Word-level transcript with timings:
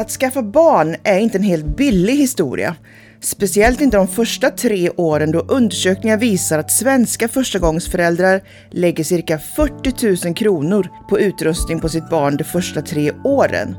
Att 0.00 0.10
skaffa 0.10 0.42
barn 0.42 0.96
är 1.04 1.18
inte 1.18 1.38
en 1.38 1.44
helt 1.44 1.76
billig 1.76 2.16
historia. 2.16 2.76
Speciellt 3.20 3.80
inte 3.80 3.96
de 3.96 4.08
första 4.08 4.50
tre 4.50 4.90
åren 4.90 5.32
då 5.32 5.38
undersökningar 5.38 6.16
visar 6.16 6.58
att 6.58 6.70
svenska 6.70 7.28
förstagångsföräldrar 7.28 8.42
lägger 8.70 9.04
cirka 9.04 9.38
40 9.38 10.26
000 10.26 10.34
kronor 10.34 10.88
på 11.08 11.20
utrustning 11.20 11.80
på 11.80 11.88
sitt 11.88 12.10
barn 12.10 12.36
de 12.36 12.44
första 12.44 12.82
tre 12.82 13.12
åren. 13.24 13.76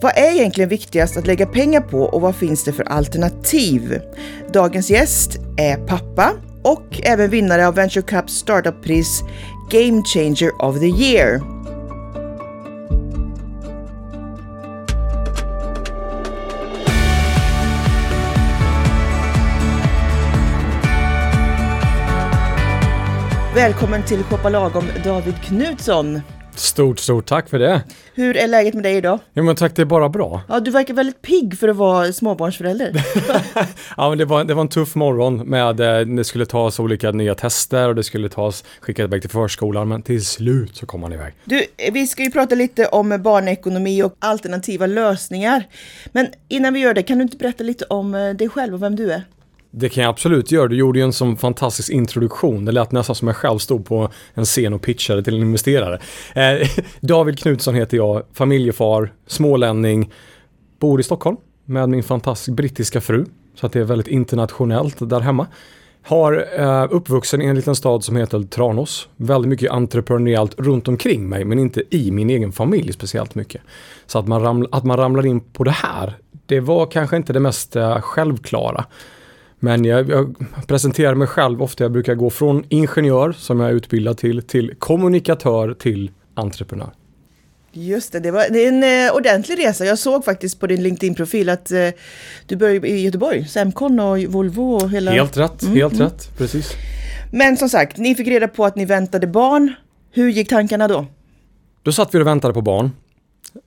Vad 0.00 0.18
är 0.18 0.32
egentligen 0.32 0.70
viktigast 0.70 1.16
att 1.16 1.26
lägga 1.26 1.46
pengar 1.46 1.80
på 1.80 1.98
och 1.98 2.20
vad 2.20 2.36
finns 2.36 2.64
det 2.64 2.72
för 2.72 2.84
alternativ? 2.84 4.00
Dagens 4.52 4.90
gäst 4.90 5.38
är 5.58 5.76
pappa 5.76 6.32
och 6.62 7.00
även 7.02 7.30
vinnare 7.30 7.68
av 7.68 7.74
Venture 7.74 8.02
Cups 8.02 8.32
startuppris 8.32 9.20
Game 9.70 10.02
Changer 10.14 10.62
of 10.62 10.80
the 10.80 11.04
Year. 11.04 11.40
Välkommen 23.60 24.04
till 24.04 24.22
Shoppa 24.22 24.48
Lagom 24.48 24.84
David 25.04 25.34
Knutsson. 25.42 26.20
Stort, 26.54 26.98
stort 26.98 27.26
tack 27.26 27.48
för 27.48 27.58
det. 27.58 27.82
Hur 28.14 28.36
är 28.36 28.48
läget 28.48 28.74
med 28.74 28.82
dig 28.82 28.96
idag? 28.96 29.18
Ja 29.32 29.42
men 29.42 29.56
tack, 29.56 29.76
det 29.76 29.82
är 29.82 29.86
bara 29.86 30.08
bra. 30.08 30.42
Ja, 30.48 30.60
du 30.60 30.70
verkar 30.70 30.94
väldigt 30.94 31.22
pigg 31.22 31.58
för 31.58 31.68
att 31.68 31.76
vara 31.76 32.12
småbarnsförälder. 32.12 32.92
ja 33.96 34.08
men 34.08 34.18
det 34.18 34.24
var, 34.24 34.44
det 34.44 34.54
var 34.54 34.62
en 34.62 34.68
tuff 34.68 34.94
morgon 34.94 35.36
med, 35.36 35.80
eh, 35.80 36.06
det 36.06 36.24
skulle 36.24 36.46
tas 36.46 36.80
olika 36.80 37.10
nya 37.10 37.34
tester 37.34 37.88
och 37.88 37.94
det 37.94 38.02
skulle 38.02 38.28
tas, 38.28 38.64
skickas 38.80 39.04
iväg 39.04 39.20
till 39.20 39.30
förskolan 39.30 39.88
men 39.88 40.02
till 40.02 40.24
slut 40.24 40.76
så 40.76 40.86
kom 40.86 41.00
man 41.00 41.12
iväg. 41.12 41.34
Du, 41.44 41.64
vi 41.92 42.06
ska 42.06 42.22
ju 42.22 42.30
prata 42.30 42.54
lite 42.54 42.86
om 42.86 43.22
barnekonomi 43.22 44.02
och 44.02 44.16
alternativa 44.18 44.86
lösningar. 44.86 45.64
Men 46.12 46.26
innan 46.48 46.74
vi 46.74 46.80
gör 46.80 46.94
det, 46.94 47.02
kan 47.02 47.18
du 47.18 47.22
inte 47.22 47.36
berätta 47.36 47.64
lite 47.64 47.84
om 47.84 48.14
eh, 48.14 48.30
dig 48.30 48.48
själv 48.48 48.74
och 48.74 48.82
vem 48.82 48.96
du 48.96 49.12
är? 49.12 49.22
Det 49.70 49.88
kan 49.88 50.02
jag 50.04 50.10
absolut 50.10 50.52
göra. 50.52 50.68
Du 50.68 50.76
gjorde 50.76 50.98
ju 50.98 51.04
en 51.04 51.12
sån 51.12 51.36
fantastisk 51.36 51.90
introduktion. 51.90 52.64
Det 52.64 52.72
lät 52.72 52.92
nästan 52.92 53.14
som 53.14 53.28
jag 53.28 53.36
själv 53.36 53.58
stod 53.58 53.86
på 53.86 54.08
en 54.34 54.44
scen 54.44 54.74
och 54.74 54.82
pitchade 54.82 55.22
till 55.22 55.34
en 55.34 55.40
investerare. 55.40 56.00
Eh, 56.34 56.68
David 57.00 57.38
Knutsson 57.38 57.74
heter 57.74 57.96
jag, 57.96 58.22
familjefar, 58.32 59.12
smålänning, 59.26 60.12
bor 60.78 61.00
i 61.00 61.02
Stockholm 61.02 61.36
med 61.64 61.88
min 61.88 62.02
fantastiska 62.02 62.52
brittiska 62.52 63.00
fru. 63.00 63.24
Så 63.54 63.66
att 63.66 63.72
det 63.72 63.80
är 63.80 63.84
väldigt 63.84 64.08
internationellt 64.08 64.96
där 65.00 65.20
hemma. 65.20 65.46
Har 66.02 66.46
eh, 66.58 66.86
uppvuxen 66.90 67.42
i 67.42 67.46
en 67.46 67.56
liten 67.56 67.76
stad 67.76 68.04
som 68.04 68.16
heter 68.16 68.42
Tranås. 68.42 69.08
Väldigt 69.16 69.48
mycket 69.48 69.70
entreprenöriellt 69.70 70.60
runt 70.60 70.88
omkring 70.88 71.28
mig 71.28 71.44
men 71.44 71.58
inte 71.58 71.82
i 71.90 72.10
min 72.10 72.30
egen 72.30 72.52
familj 72.52 72.92
speciellt 72.92 73.34
mycket. 73.34 73.62
Så 74.06 74.18
att 74.18 74.28
man, 74.28 74.42
raml 74.42 74.68
att 74.72 74.84
man 74.84 74.96
ramlar 74.96 75.26
in 75.26 75.40
på 75.40 75.64
det 75.64 75.70
här, 75.70 76.18
det 76.46 76.60
var 76.60 76.86
kanske 76.86 77.16
inte 77.16 77.32
det 77.32 77.40
mest 77.40 77.76
eh, 77.76 78.00
självklara. 78.00 78.84
Men 79.60 79.84
jag, 79.84 80.10
jag, 80.10 80.34
presenterar 80.66 81.14
mig 81.14 81.28
själv 81.28 81.62
ofta. 81.62 81.84
Jag 81.84 81.92
brukar 81.92 82.14
gå 82.14 82.30
från 82.30 82.64
ingenjör 82.68 83.32
som 83.32 83.60
jag 83.60 83.70
är 83.70 83.74
utbildad 83.74 84.18
till, 84.18 84.42
till 84.42 84.74
kommunikatör 84.78 85.74
till 85.74 86.10
entreprenör. 86.34 86.90
Just 87.72 88.12
det, 88.12 88.20
det, 88.20 88.30
var, 88.30 88.46
det 88.50 88.64
är 88.64 88.68
en 88.68 89.06
eh, 89.06 89.14
ordentlig 89.14 89.58
resa. 89.58 89.84
Jag 89.84 89.98
såg 89.98 90.24
faktiskt 90.24 90.60
på 90.60 90.66
din 90.66 90.82
LinkedIn-profil 90.82 91.48
att 91.48 91.70
eh, 91.70 91.88
du 92.46 92.56
började 92.56 92.88
i 92.88 93.02
Göteborg, 93.02 93.44
Semcon 93.44 94.00
och 94.00 94.18
Volvo 94.18 94.74
och 94.74 94.90
hela... 94.90 95.10
Helt 95.10 95.36
rätt, 95.36 95.62
mm, 95.62 95.76
helt 95.76 95.94
mm. 95.94 96.04
rätt, 96.04 96.38
precis. 96.38 96.72
Men 97.32 97.56
som 97.56 97.68
sagt, 97.68 97.96
ni 97.96 98.14
fick 98.14 98.28
reda 98.28 98.48
på 98.48 98.64
att 98.64 98.76
ni 98.76 98.84
väntade 98.84 99.26
barn. 99.26 99.74
Hur 100.12 100.28
gick 100.28 100.48
tankarna 100.48 100.88
då? 100.88 101.06
Då 101.82 101.92
satt 101.92 102.14
vi 102.14 102.18
och 102.18 102.26
väntade 102.26 102.54
på 102.54 102.62
barn. 102.62 102.90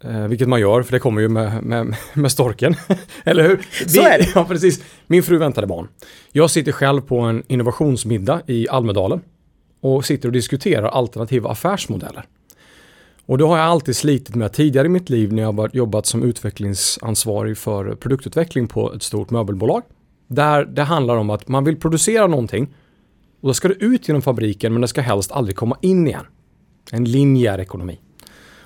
Eh, 0.04 0.28
vilket 0.28 0.48
man 0.48 0.60
gör, 0.60 0.84
för 0.84 0.92
det 0.92 1.00
kommer 1.00 1.22
ju 1.22 1.30
med, 1.30 1.64
med, 1.64 1.96
med 2.14 2.32
storken. 2.32 2.76
Eller 3.24 3.48
hur? 3.48 3.68
Så 3.88 4.02
är 4.02 4.18
det. 4.18 4.32
Ja, 4.36 4.46
precis. 4.46 4.84
Min 5.08 5.24
fru 5.24 5.38
väntade 5.38 5.68
barn. 5.68 5.88
Jag 6.32 6.52
sitter 6.52 6.72
själv 6.72 7.02
på 7.02 7.20
en 7.20 7.44
innovationsmiddag 7.48 8.42
i 8.48 8.70
Almedalen 8.70 9.22
och 9.82 10.06
sitter 10.06 10.30
och 10.30 10.34
diskuterar 10.34 10.88
alternativa 10.88 11.50
affärsmodeller. 11.50 12.26
Och 13.26 13.38
då 13.38 13.48
har 13.48 13.58
jag 13.58 13.66
alltid 13.66 13.96
slitit 13.96 14.36
med 14.36 14.54
tidigare 14.54 14.86
i 14.86 14.90
mitt 14.90 15.10
liv 15.10 15.34
när 15.34 15.44
jag 15.44 15.54
har 15.54 15.70
jobbat 15.74 16.06
som 16.06 16.24
utvecklingsansvarig 16.24 17.58
för 17.58 17.96
produktutveckling 17.96 18.68
på 18.68 18.94
ett 18.94 19.04
stort 19.04 19.30
möbelbolag. 19.30 19.84
Där 20.28 20.66
det 20.66 20.84
handlar 20.84 21.16
om 21.16 21.30
att 21.30 21.48
man 21.48 21.64
vill 21.64 21.80
producera 21.80 22.28
någonting 22.28 22.74
och 23.42 23.48
då 23.48 23.54
ska 23.54 23.68
det 23.68 23.74
ut 23.74 24.08
genom 24.08 24.22
fabriken 24.22 24.74
men 24.74 24.82
det 24.82 24.88
ska 24.88 25.02
helst 25.02 25.32
aldrig 25.32 25.56
komma 25.56 25.78
in 25.82 26.08
igen. 26.08 26.26
En 26.92 27.06
linjär 27.06 27.60
ekonomi. 27.60 28.00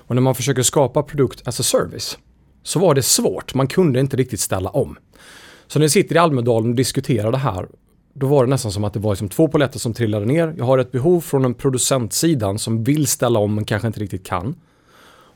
Och 0.08 0.14
när 0.14 0.22
man 0.22 0.34
försöker 0.34 0.62
skapa 0.62 1.02
produkt 1.02 1.48
as 1.48 1.60
a 1.60 1.62
service 1.62 2.18
så 2.62 2.78
var 2.78 2.94
det 2.94 3.02
svårt. 3.02 3.54
Man 3.54 3.66
kunde 3.66 4.00
inte 4.00 4.16
riktigt 4.16 4.40
ställa 4.40 4.70
om. 4.70 4.96
Så 5.66 5.78
när 5.78 5.84
jag 5.84 5.90
sitter 5.90 6.14
i 6.14 6.18
Almedalen 6.18 6.70
och 6.70 6.76
diskuterar 6.76 7.32
det 7.32 7.38
här 7.38 7.68
då 8.18 8.26
var 8.26 8.44
det 8.44 8.50
nästan 8.50 8.72
som 8.72 8.84
att 8.84 8.92
det 8.92 9.00
var 9.00 9.12
liksom 9.12 9.28
två 9.28 9.48
poletter 9.48 9.78
som 9.78 9.94
trillade 9.94 10.26
ner. 10.26 10.54
Jag 10.58 10.64
har 10.64 10.78
ett 10.78 10.92
behov 10.92 11.20
från 11.20 11.44
en 11.44 11.54
producentsidan 11.54 12.58
som 12.58 12.84
vill 12.84 13.06
ställa 13.06 13.38
om 13.38 13.54
men 13.54 13.64
kanske 13.64 13.86
inte 13.86 14.00
riktigt 14.00 14.26
kan. 14.26 14.54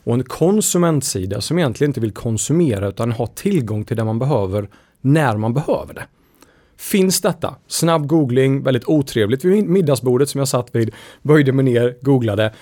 Och 0.05 0.15
en 0.15 0.25
konsumentsida 0.25 1.41
som 1.41 1.59
egentligen 1.59 1.91
inte 1.91 2.01
vill 2.01 2.13
konsumera 2.13 2.89
utan 2.89 3.13
ha 3.13 3.27
tillgång 3.27 3.85
till 3.85 3.97
det 3.97 4.05
man 4.05 4.19
behöver 4.19 4.69
när 5.01 5.37
man 5.37 5.55
behöver 5.55 5.95
det. 5.95 6.07
Finns 6.77 7.21
detta? 7.21 7.55
Snabb 7.67 8.07
googling, 8.07 8.63
väldigt 8.63 8.89
otrevligt 8.89 9.45
vid 9.45 9.69
middagsbordet 9.69 10.29
som 10.29 10.39
jag 10.39 10.49
satt 10.49 10.75
vid, 10.75 10.95
böjde 11.23 11.53
mig 11.53 11.65
ner, 11.65 11.97
googlade. 12.01 12.53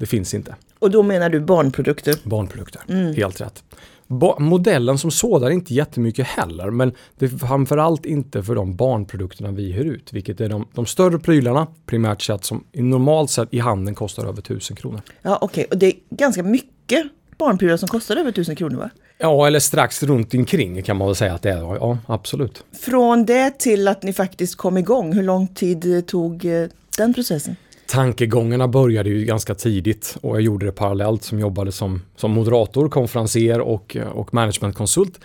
Det 0.00 0.06
finns 0.06 0.34
inte. 0.34 0.54
Och 0.78 0.90
då 0.90 1.02
menar 1.02 1.30
du 1.30 1.40
barnprodukter? 1.40 2.14
Barnprodukter, 2.24 2.82
mm. 2.88 3.14
helt 3.14 3.40
rätt. 3.40 3.64
Ba 4.06 4.38
modellen 4.38 4.98
som 4.98 5.10
sådan 5.10 5.52
inte 5.52 5.74
jättemycket 5.74 6.26
heller, 6.26 6.70
men 6.70 6.92
det 7.18 7.24
är 7.24 7.28
framförallt 7.28 8.06
inte 8.06 8.42
för 8.42 8.54
de 8.54 8.76
barnprodukterna 8.76 9.50
vi 9.50 9.72
hyr 9.72 9.84
ut, 9.84 10.12
vilket 10.12 10.40
är 10.40 10.48
de, 10.48 10.66
de 10.74 10.86
större 10.86 11.18
prylarna, 11.18 11.66
primärt 11.86 12.22
sett, 12.22 12.44
som 12.44 12.64
normalt 12.72 13.30
sett 13.30 13.54
i 13.54 13.58
handeln 13.58 13.94
kostar 13.94 14.26
över 14.26 14.38
1000 14.38 14.76
kronor. 14.76 15.00
Ja, 15.22 15.38
okej, 15.40 15.64
okay. 15.64 15.74
och 15.74 15.78
det 15.78 15.86
är 15.86 15.94
ganska 16.10 16.42
mycket 16.42 17.06
barnprylar 17.38 17.76
som 17.76 17.88
kostar 17.88 18.16
över 18.16 18.30
1000 18.30 18.56
kronor 18.56 18.76
va? 18.76 18.90
Ja, 19.18 19.46
eller 19.46 19.60
strax 19.60 20.02
runt 20.02 20.34
omkring 20.34 20.82
kan 20.82 20.96
man 20.96 21.08
väl 21.08 21.16
säga 21.16 21.34
att 21.34 21.42
det 21.42 21.50
är. 21.50 21.62
Ja, 21.62 21.98
absolut. 22.06 22.64
Från 22.80 23.24
det 23.24 23.58
till 23.58 23.88
att 23.88 24.02
ni 24.02 24.12
faktiskt 24.12 24.56
kom 24.56 24.78
igång, 24.78 25.12
hur 25.12 25.22
lång 25.22 25.48
tid 25.48 26.06
tog 26.06 26.44
eh, 26.44 26.68
den 26.96 27.14
processen? 27.14 27.56
Tankegångarna 27.90 28.68
började 28.68 29.10
ju 29.10 29.24
ganska 29.24 29.54
tidigt 29.54 30.16
och 30.20 30.36
jag 30.36 30.42
gjorde 30.42 30.66
det 30.66 30.72
parallellt 30.72 31.22
som 31.22 31.38
jobbade 31.38 31.72
som, 31.72 32.02
som 32.16 32.30
moderator, 32.30 32.88
konferenser 32.88 33.60
och, 33.60 33.96
och 34.12 34.34
managementkonsult. 34.34 35.20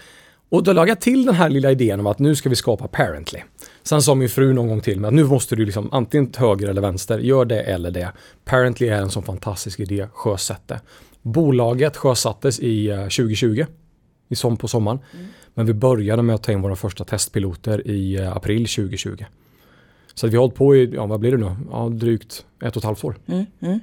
Och 0.50 0.64
då 0.64 0.74
lade 0.74 0.88
jag 0.88 1.02
till 1.02 1.26
den 1.26 1.36
här 1.36 1.50
lilla 1.50 1.72
idén 1.72 2.00
om 2.00 2.08
att 2.08 2.20
nu 2.20 2.36
ska 2.36 2.50
vi 2.50 2.56
skapa 2.56 2.88
Parently. 2.88 3.40
Sen 3.84 4.02
sa 4.02 4.16
min 4.16 4.30
fru 4.30 4.54
någon 4.54 4.68
gång 4.68 4.82
till 4.82 5.00
mig 5.00 5.08
att 5.08 5.14
nu 5.14 5.24
måste 5.24 5.56
du 5.56 5.66
liksom 5.66 5.90
antingen 5.92 6.34
höger 6.38 6.68
eller 6.68 6.82
vänster, 6.82 7.20
gör 7.20 7.46
det 7.46 7.62
eller 7.62 7.92
det. 7.92 8.12
Parently 8.46 8.88
är 8.88 9.02
en 9.02 9.10
sån 9.10 9.24
fantastisk 9.24 9.80
idé, 9.80 10.08
sjösätt 10.14 10.68
det. 10.68 10.82
Bolaget 11.22 11.98
sjösattes 11.98 12.60
i 12.60 12.88
2020, 12.88 13.60
eh, 13.60 13.68
i 14.30 14.36
som 14.36 14.58
på 14.58 14.68
sommaren. 14.68 15.00
Mm. 15.14 15.26
Men 15.54 15.66
vi 15.66 15.74
började 15.74 16.22
med 16.22 16.36
att 16.36 16.44
ta 16.44 16.52
in 16.52 16.62
våra 16.62 16.76
första 16.76 17.04
testpiloter 17.04 17.88
i 17.88 18.16
eh, 18.16 18.36
april 18.36 18.68
2020. 18.68 19.26
Så 20.16 20.28
vi 20.28 20.36
har 20.36 20.42
hållit 20.42 20.56
på 20.56 20.76
i, 20.76 20.92
ja 20.94 21.06
vad 21.06 21.20
blir 21.20 21.32
det 21.32 21.38
nu, 21.38 21.56
ja, 21.72 21.90
drygt 21.90 22.46
ett 22.64 22.76
och 22.76 22.78
ett 22.78 22.84
halvt 22.84 23.04
år. 23.04 23.16
Mm, 23.28 23.46
mm. 23.62 23.80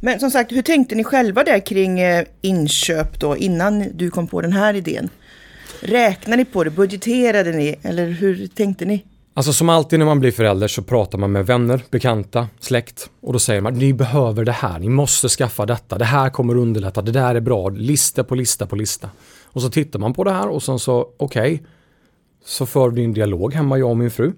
Men 0.00 0.20
som 0.20 0.30
sagt, 0.30 0.52
hur 0.52 0.62
tänkte 0.62 0.94
ni 0.94 1.04
själva 1.04 1.44
där 1.44 1.66
kring 1.66 2.00
eh, 2.00 2.24
inköp 2.40 3.20
då 3.20 3.36
innan 3.36 3.84
du 3.94 4.10
kom 4.10 4.26
på 4.26 4.40
den 4.40 4.52
här 4.52 4.74
idén? 4.74 5.08
Räknade 5.80 6.36
ni 6.36 6.44
på 6.44 6.64
det? 6.64 6.70
Budgeterade 6.70 7.52
ni? 7.52 7.76
Eller 7.82 8.06
hur 8.06 8.46
tänkte 8.46 8.84
ni? 8.84 9.04
Alltså 9.34 9.52
som 9.52 9.68
alltid 9.68 9.98
när 9.98 10.06
man 10.06 10.20
blir 10.20 10.32
förälder 10.32 10.68
så 10.68 10.82
pratar 10.82 11.18
man 11.18 11.32
med 11.32 11.46
vänner, 11.46 11.82
bekanta, 11.90 12.48
släkt 12.60 13.10
och 13.20 13.32
då 13.32 13.38
säger 13.38 13.60
man 13.60 13.74
ni 13.74 13.92
behöver 13.92 14.44
det 14.44 14.52
här, 14.52 14.78
ni 14.78 14.88
måste 14.88 15.28
skaffa 15.28 15.66
detta, 15.66 15.98
det 15.98 16.04
här 16.04 16.30
kommer 16.30 16.56
underlätta, 16.56 17.02
det 17.02 17.12
där 17.12 17.34
är 17.34 17.40
bra, 17.40 17.68
lista 17.68 18.24
på 18.24 18.34
lista 18.34 18.66
på 18.66 18.76
lista. 18.76 19.10
Och 19.44 19.62
så 19.62 19.70
tittar 19.70 19.98
man 19.98 20.14
på 20.14 20.24
det 20.24 20.30
här 20.30 20.48
och 20.48 20.62
sen 20.62 20.78
så 20.78 21.08
okej, 21.16 21.54
okay, 21.54 21.66
så 22.44 22.66
för 22.66 22.90
vi 22.90 23.04
en 23.04 23.12
dialog 23.12 23.54
hemma 23.54 23.78
jag 23.78 23.90
och 23.90 23.96
min 23.96 24.10
fru. 24.10 24.32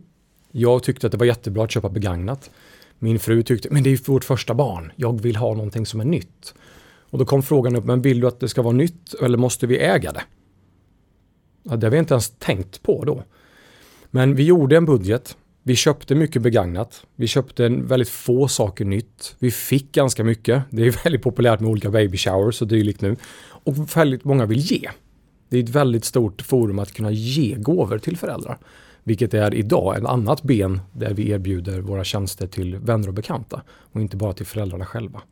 Jag 0.53 0.83
tyckte 0.83 1.06
att 1.06 1.12
det 1.12 1.19
var 1.19 1.27
jättebra 1.27 1.65
att 1.65 1.71
köpa 1.71 1.89
begagnat. 1.89 2.50
Min 2.99 3.19
fru 3.19 3.43
tyckte, 3.43 3.69
men 3.71 3.83
det 3.83 3.89
är 3.89 3.93
ju 3.93 4.03
vårt 4.06 4.25
första 4.25 4.55
barn. 4.55 4.93
Jag 4.97 5.21
vill 5.21 5.37
ha 5.37 5.55
någonting 5.55 5.87
som 5.87 6.00
är 6.00 6.05
nytt. 6.05 6.55
Och 7.11 7.19
då 7.19 7.25
kom 7.25 7.43
frågan 7.43 7.77
upp, 7.77 7.85
men 7.85 8.03
vill 8.03 8.21
du 8.21 8.27
att 8.27 8.41
det 8.41 8.49
ska 8.49 8.62
vara 8.62 8.73
nytt 8.73 9.15
eller 9.23 9.39
måste 9.39 9.67
vi 9.67 9.79
äga 9.79 10.12
det? 10.12 10.23
Ja, 11.62 11.77
det 11.77 11.87
har 11.87 11.91
vi 11.91 11.99
inte 11.99 12.15
ens 12.15 12.31
tänkt 12.39 12.83
på 12.83 13.05
då. 13.05 13.25
Men 14.11 14.35
vi 14.35 14.45
gjorde 14.45 14.77
en 14.77 14.85
budget. 14.85 15.37
Vi 15.62 15.77
köpte 15.77 16.15
mycket 16.15 16.43
begagnat. 16.43 17.06
Vi 17.17 17.27
köpte 17.27 17.67
en 17.67 17.87
väldigt 17.87 18.09
få 18.09 18.49
saker 18.49 18.85
nytt. 18.85 19.37
Vi 19.39 19.50
fick 19.50 19.93
ganska 19.93 20.25
mycket. 20.25 20.62
Det 20.71 20.87
är 20.87 20.91
väldigt 21.05 21.23
populärt 21.23 21.61
med 21.61 21.71
olika 21.71 21.91
baby 21.91 22.17
showers 22.17 22.62
och 22.62 22.69
dylikt 22.69 23.00
nu. 23.00 23.17
Och 23.41 23.97
väldigt 23.97 24.25
många 24.25 24.47
vill 24.47 24.59
ge. 24.59 24.91
Det 25.49 25.59
är 25.59 25.62
ett 25.62 25.69
väldigt 25.69 26.05
stort 26.05 26.43
forum 26.43 26.79
att 26.79 26.93
kunna 26.93 27.11
ge 27.11 27.55
gåvor 27.55 27.99
till 27.99 28.17
föräldrar. 28.17 28.59
Vilket 29.08 29.34
är 29.34 29.55
idag 29.55 29.96
ett 29.96 30.05
annat 30.05 30.43
ben 30.43 30.81
där 30.93 31.14
vi 31.14 31.31
erbjuder 31.31 31.81
våra 31.81 32.05
tjänster 32.05 32.46
till 32.46 32.76
vänner 32.76 33.08
och 33.08 33.14
bekanta 33.14 33.62
och 33.93 34.00
inte 34.00 34.16
bara 34.16 34.32
till 34.32 34.46
föräldrarna 34.46 34.84
själva. 34.84 35.22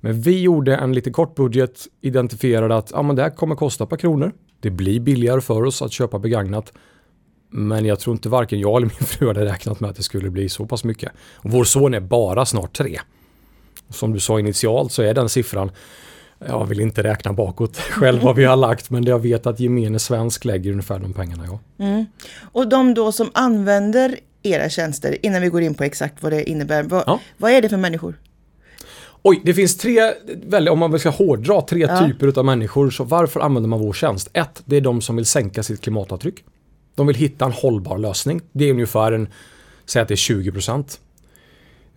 Men 0.00 0.20
vi 0.20 0.40
gjorde 0.40 0.76
en 0.76 0.92
lite 0.92 1.10
kort 1.10 1.34
budget, 1.34 1.86
identifierade 2.00 2.76
att 2.76 2.94
ah, 2.94 3.02
men 3.02 3.16
det 3.16 3.22
här 3.22 3.30
kommer 3.30 3.54
kosta 3.54 3.84
ett 3.84 3.90
par 3.90 3.96
kronor. 3.96 4.32
Det 4.60 4.70
blir 4.70 5.00
billigare 5.00 5.40
för 5.40 5.64
oss 5.64 5.82
att 5.82 5.92
köpa 5.92 6.18
begagnat. 6.18 6.72
Men 7.50 7.84
jag 7.84 8.00
tror 8.00 8.16
inte 8.16 8.28
varken 8.28 8.60
jag 8.60 8.76
eller 8.76 8.86
min 8.86 8.90
fru 9.06 9.26
hade 9.26 9.44
räknat 9.44 9.80
med 9.80 9.90
att 9.90 9.96
det 9.96 10.02
skulle 10.02 10.30
bli 10.30 10.48
så 10.48 10.66
pass 10.66 10.84
mycket. 10.84 11.12
Och 11.34 11.50
vår 11.50 11.64
son 11.64 11.94
är 11.94 12.00
bara 12.00 12.46
snart 12.46 12.76
tre. 12.76 13.00
Som 13.88 14.12
du 14.12 14.20
sa 14.20 14.40
initialt 14.40 14.92
så 14.92 15.02
är 15.02 15.14
den 15.14 15.28
siffran, 15.28 15.70
jag 16.46 16.66
vill 16.66 16.80
inte 16.80 17.02
räkna 17.02 17.32
bakåt 17.32 17.76
själv 17.90 18.22
vad 18.22 18.36
vi 18.36 18.44
har 18.44 18.56
lagt, 18.56 18.90
men 18.90 19.04
jag 19.04 19.18
vet 19.18 19.46
att 19.46 19.60
gemene 19.60 19.98
svensk 19.98 20.44
lägger 20.44 20.70
ungefär 20.70 20.98
de 20.98 21.12
pengarna. 21.12 21.44
Ja. 21.46 21.84
Mm. 21.84 22.06
Och 22.52 22.68
de 22.68 22.94
då 22.94 23.12
som 23.12 23.30
använder 23.34 24.18
era 24.42 24.68
tjänster, 24.68 25.26
innan 25.26 25.42
vi 25.42 25.48
går 25.48 25.62
in 25.62 25.74
på 25.74 25.84
exakt 25.84 26.22
vad 26.22 26.32
det 26.32 26.50
innebär, 26.50 26.82
vad, 26.82 27.04
ja. 27.06 27.20
vad 27.36 27.50
är 27.50 27.62
det 27.62 27.68
för 27.68 27.76
människor? 27.76 28.14
Oj, 29.22 29.40
det 29.44 29.54
finns 29.54 29.76
tre, 29.76 30.12
om 30.70 30.78
man 30.78 30.98
ska 30.98 31.10
hårdra, 31.10 31.60
tre 31.60 31.80
ja. 31.80 32.06
typer 32.06 32.38
av 32.38 32.44
människor. 32.44 32.90
Så 32.90 33.04
varför 33.04 33.40
använder 33.40 33.68
man 33.68 33.80
vår 33.80 33.92
tjänst? 33.92 34.30
Ett, 34.32 34.62
det 34.64 34.76
är 34.76 34.80
de 34.80 35.00
som 35.00 35.16
vill 35.16 35.26
sänka 35.26 35.62
sitt 35.62 35.80
klimatavtryck. 35.80 36.44
De 36.94 37.06
vill 37.06 37.16
hitta 37.16 37.44
en 37.44 37.52
hållbar 37.52 37.98
lösning. 37.98 38.40
Det 38.52 38.64
är 38.64 38.70
ungefär 38.70 39.12
en, 39.12 39.28
säg 39.86 40.02
att 40.02 40.08
det 40.08 40.14
är 40.14 40.16
20 40.16 40.52
procent. 40.52 41.00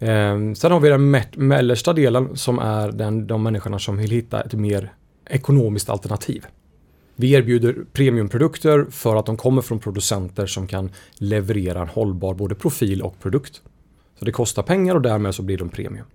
Eh, 0.01 0.53
sen 0.53 0.71
har 0.71 0.79
vi 0.79 0.89
den 0.89 1.11
mellersta 1.47 1.93
delen 1.93 2.37
som 2.37 2.59
är 2.59 2.91
den, 2.91 3.27
de 3.27 3.43
människorna 3.43 3.79
som 3.79 3.97
vill 3.97 4.11
hitta 4.11 4.41
ett 4.41 4.53
mer 4.53 4.93
ekonomiskt 5.29 5.89
alternativ. 5.89 6.45
Vi 7.15 7.31
erbjuder 7.31 7.75
premiumprodukter 7.93 8.85
för 8.89 9.15
att 9.15 9.25
de 9.25 9.37
kommer 9.37 9.61
från 9.61 9.79
producenter 9.79 10.45
som 10.45 10.67
kan 10.67 10.91
leverera 11.13 11.81
en 11.81 11.87
hållbar 11.87 12.33
både 12.33 12.55
profil 12.55 13.01
och 13.01 13.19
produkt. 13.19 13.61
Så 14.19 14.25
det 14.25 14.31
kostar 14.31 14.63
pengar 14.63 14.95
och 14.95 15.01
därmed 15.01 15.35
så 15.35 15.43
blir 15.43 15.57
de 15.57 15.69
premium. 15.69 16.05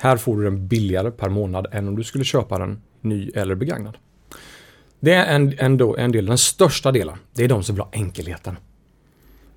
Här 0.00 0.16
får 0.16 0.36
du 0.36 0.44
den 0.44 0.68
billigare 0.68 1.10
per 1.10 1.28
månad 1.28 1.66
än 1.72 1.88
om 1.88 1.96
du 1.96 2.04
skulle 2.04 2.24
köpa 2.24 2.58
den 2.58 2.82
ny 3.00 3.30
eller 3.34 3.54
begagnad. 3.54 3.96
Det 5.00 5.12
är 5.12 5.34
en, 5.34 5.54
ändå 5.58 5.96
en 5.96 6.12
del, 6.12 6.26
den 6.26 6.38
största 6.38 6.92
delen, 6.92 7.16
det 7.34 7.44
är 7.44 7.48
de 7.48 7.62
som 7.62 7.74
vill 7.74 7.82
ha 7.82 7.90
enkelheten. 7.92 8.56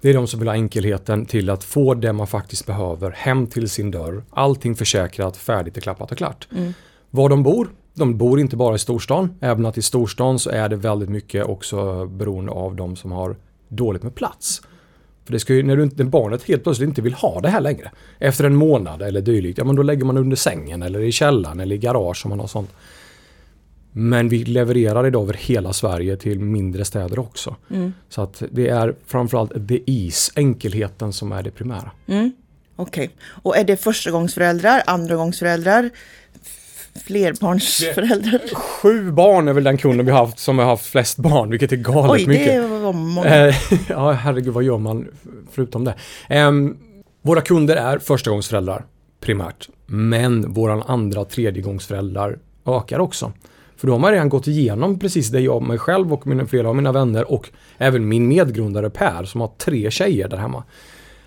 Det 0.01 0.09
är 0.09 0.13
de 0.13 0.27
som 0.27 0.39
vill 0.39 0.49
ha 0.49 0.55
enkelheten 0.55 1.25
till 1.25 1.49
att 1.49 1.63
få 1.63 1.93
det 1.93 2.13
man 2.13 2.27
faktiskt 2.27 2.65
behöver 2.65 3.11
hem 3.11 3.47
till 3.47 3.69
sin 3.69 3.91
dörr. 3.91 4.23
Allting 4.29 4.75
försäkrat, 4.75 5.37
färdigt 5.37 5.77
och 5.77 5.83
klappat 5.83 6.11
och 6.11 6.17
klart. 6.17 6.47
Mm. 6.51 6.73
Var 7.09 7.29
de 7.29 7.43
bor? 7.43 7.69
De 7.93 8.17
bor 8.17 8.39
inte 8.39 8.55
bara 8.55 8.75
i 8.75 8.79
storstan. 8.79 9.35
Även 9.39 9.65
att 9.65 9.77
i 9.77 9.81
storstan 9.81 10.39
så 10.39 10.49
är 10.49 10.69
det 10.69 10.75
väldigt 10.75 11.09
mycket 11.09 11.45
också 11.45 12.05
beroende 12.05 12.51
av 12.51 12.75
de 12.75 12.95
som 12.95 13.11
har 13.11 13.35
dåligt 13.67 14.03
med 14.03 14.15
plats. 14.15 14.61
För 15.25 15.33
det 15.33 15.39
ska 15.39 15.53
ju, 15.53 15.63
när, 15.63 15.77
du, 15.77 15.89
när 15.95 16.05
barnet 16.05 16.43
helt 16.43 16.63
plötsligt 16.63 16.87
inte 16.87 17.01
vill 17.01 17.13
ha 17.13 17.39
det 17.41 17.49
här 17.49 17.61
längre. 17.61 17.91
Efter 18.19 18.43
en 18.43 18.55
månad 18.55 19.01
eller 19.01 19.21
dylikt, 19.21 19.57
ja 19.57 19.63
men 19.63 19.75
då 19.75 19.83
lägger 19.83 20.05
man 20.05 20.17
under 20.17 20.35
sängen 20.35 20.83
eller 20.83 20.99
i 20.99 21.11
källaren 21.11 21.59
eller 21.59 21.75
i 21.75 21.79
garage 21.79 22.25
om 22.25 22.29
man 22.29 22.39
har 22.39 22.47
sånt. 22.47 22.69
Men 23.91 24.29
vi 24.29 24.43
levererar 24.43 25.07
idag 25.07 25.23
över 25.23 25.33
hela 25.33 25.73
Sverige 25.73 26.17
till 26.17 26.39
mindre 26.39 26.85
städer 26.85 27.19
också. 27.19 27.55
Mm. 27.69 27.93
Så 28.09 28.21
att 28.21 28.43
det 28.51 28.67
är 28.67 28.95
framförallt 29.05 29.67
the 29.67 29.81
ease, 29.85 30.31
enkelheten 30.35 31.13
som 31.13 31.31
är 31.31 31.43
det 31.43 31.51
primära. 31.51 31.91
Mm. 32.07 32.31
Okej, 32.75 33.05
okay. 33.05 33.15
och 33.43 33.57
är 33.57 33.63
det 33.63 33.77
förstagångsföräldrar, 33.77 34.83
andragångsföräldrar, 34.85 35.89
flerbarnsföräldrar? 37.05 38.41
Sju 38.55 39.11
barn 39.11 39.47
är 39.47 39.53
väl 39.53 39.63
den 39.63 39.77
kunden 39.77 40.05
vi 40.05 40.11
har 40.11 40.25
haft 40.25 40.39
som 40.39 40.59
har 40.59 40.65
haft 40.65 40.85
flest 40.85 41.17
barn, 41.17 41.49
vilket 41.49 41.71
är 41.71 41.75
galet 41.75 42.11
Oj, 42.11 42.27
mycket. 42.27 42.61
det 42.61 42.67
var 42.67 42.93
många. 42.93 43.47
Eh, 43.47 43.55
ja, 43.89 44.11
herregud, 44.11 44.53
vad 44.53 44.63
gör 44.63 44.77
man 44.77 45.07
förutom 45.51 45.85
det? 45.85 45.95
Um, 46.29 46.77
våra 47.21 47.41
kunder 47.41 47.75
är 47.75 47.99
förstagångsföräldrar 47.99 48.85
primärt, 49.19 49.69
men 49.85 50.53
våran 50.53 50.81
andra 50.81 51.25
tredjegångsföräldrar 51.25 52.39
ökar 52.65 52.99
också. 52.99 53.33
För 53.81 53.87
då 53.87 53.93
har 53.93 53.99
man 53.99 54.11
redan 54.11 54.29
gått 54.29 54.47
igenom 54.47 54.99
precis 54.99 55.29
det 55.29 55.39
jag 55.39 55.61
mig 55.61 55.77
själv 55.77 56.13
och 56.13 56.27
mina, 56.27 56.45
flera 56.45 56.69
av 56.69 56.75
mina 56.75 56.91
vänner 56.91 57.31
och 57.31 57.49
även 57.77 58.07
min 58.07 58.27
medgrundare 58.27 58.89
Per 58.89 59.23
som 59.23 59.41
har 59.41 59.51
tre 59.57 59.91
tjejer 59.91 60.27
där 60.27 60.37
hemma. 60.37 60.63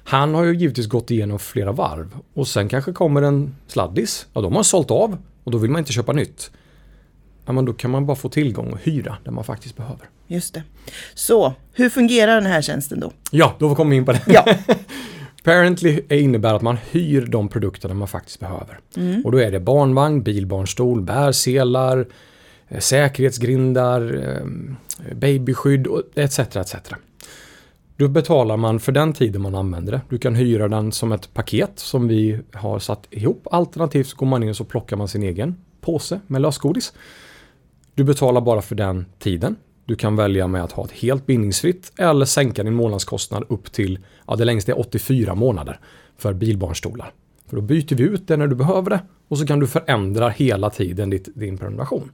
Han 0.05 0.35
har 0.35 0.45
ju 0.45 0.57
givetvis 0.57 0.87
gått 0.87 1.11
igenom 1.11 1.39
flera 1.39 1.73
varv 1.73 2.17
och 2.35 2.49
sen 2.49 2.69
kanske 2.69 2.93
kommer 2.93 3.23
en 3.23 3.57
sladdis. 3.67 4.27
Ja, 4.33 4.41
de 4.41 4.57
har 4.57 4.63
sålt 4.63 4.91
av 4.91 5.19
och 5.45 5.51
då 5.51 5.59
vill 5.59 5.71
man 5.71 5.79
inte 5.79 5.93
köpa 5.93 6.13
nytt. 6.13 6.51
Ja, 7.47 7.53
men 7.53 7.65
då 7.65 7.73
kan 7.73 7.91
man 7.91 8.07
bara 8.07 8.17
få 8.17 8.29
tillgång 8.29 8.73
och 8.73 8.79
hyra 8.83 9.17
det 9.25 9.31
man 9.31 9.45
faktiskt 9.45 9.77
behöver. 9.77 10.09
Just 10.27 10.55
det. 10.55 10.63
Så, 11.15 11.55
hur 11.73 11.89
fungerar 11.89 12.35
den 12.35 12.47
här 12.47 12.63
tjänsten 12.63 13.01
då? 13.01 13.13
Ja, 13.31 13.55
då 13.59 13.75
kommer 13.75 13.91
vi 13.91 13.97
in 13.97 14.05
på 14.05 14.13
det. 14.13 14.23
Ja. 14.27 14.45
Parently 15.43 16.01
innebär 16.09 16.55
att 16.55 16.63
man 16.63 16.79
hyr 16.91 17.27
de 17.27 17.49
produkterna 17.49 17.95
man 17.95 18.09
faktiskt 18.09 18.41
behöver. 18.41 18.79
Mm. 18.97 19.25
Och 19.25 19.33
då 19.33 19.39
är 19.39 19.51
det 19.51 19.61
barnvagn, 19.61 20.23
bilbarnstol, 20.23 21.03
bärselar, 21.03 22.07
Eh, 22.69 22.81
säkerhetsgrindar, 22.81 24.15
ehm, 24.15 24.77
babyskydd 25.13 25.87
etc. 26.15 26.39
etc. 26.39 26.75
Då 27.97 28.09
betalar 28.09 28.57
man 28.57 28.81
för 28.81 28.93
den 28.93 29.13
tiden 29.13 29.43
man 29.43 29.55
använder 29.55 29.93
det. 29.93 30.01
Du 30.09 30.19
kan 30.19 30.35
hyra 30.35 30.69
den 30.69 30.93
som 30.93 31.13
ett 31.13 31.35
paket 31.35 31.73
som 31.79 32.09
vi 32.09 32.41
har 32.53 32.79
satt 32.79 33.07
ihop. 33.11 33.47
Alternativt 33.51 34.07
så 34.07 34.17
går 34.17 34.27
man 34.27 34.43
in 34.43 34.49
och 34.49 34.57
så 34.57 34.65
plockar 34.65 34.97
man 34.97 35.09
sin 35.09 35.23
egen 35.23 35.57
påse 35.81 36.21
med 36.27 36.43
lösgodis. 36.43 36.93
Du 37.95 38.05
betalar 38.05 38.41
bara 38.41 38.63
för 38.63 38.75
den 38.75 39.07
tiden. 39.19 39.57
Du 39.85 39.97
kan 39.97 40.17
välja 40.17 40.47
med 40.47 40.65
att 40.65 40.73
ha 40.73 40.85
ett 40.85 40.93
helt 40.93 41.27
bindningsfritt 41.27 41.93
eller 41.99 42.25
sänka 42.25 42.63
din 42.63 42.75
månadskostnad 42.75 43.45
upp 43.49 43.73
till, 43.73 43.99
ja 44.27 44.37
det 44.37 44.45
längsta 44.45 44.73
är 44.73 44.81
84 44.81 45.35
månader 45.35 45.81
för 46.19 46.33
bilbarnstolar. 46.33 47.13
För 47.49 47.57
då 47.57 47.63
byter 47.63 47.95
vi 47.95 48.03
ut 48.03 48.29
det 48.29 48.37
när 48.37 48.47
du 48.47 48.57
behöver 48.57 48.91
det 48.91 49.01
och 49.29 49.39
så 49.39 49.47
kan 49.47 49.59
du 49.59 49.67
förändra 49.67 50.29
hela 50.29 50.71
tiden 50.71 51.11
ditt, 51.11 51.29
din 51.35 51.59
prenumeration. 51.59 52.11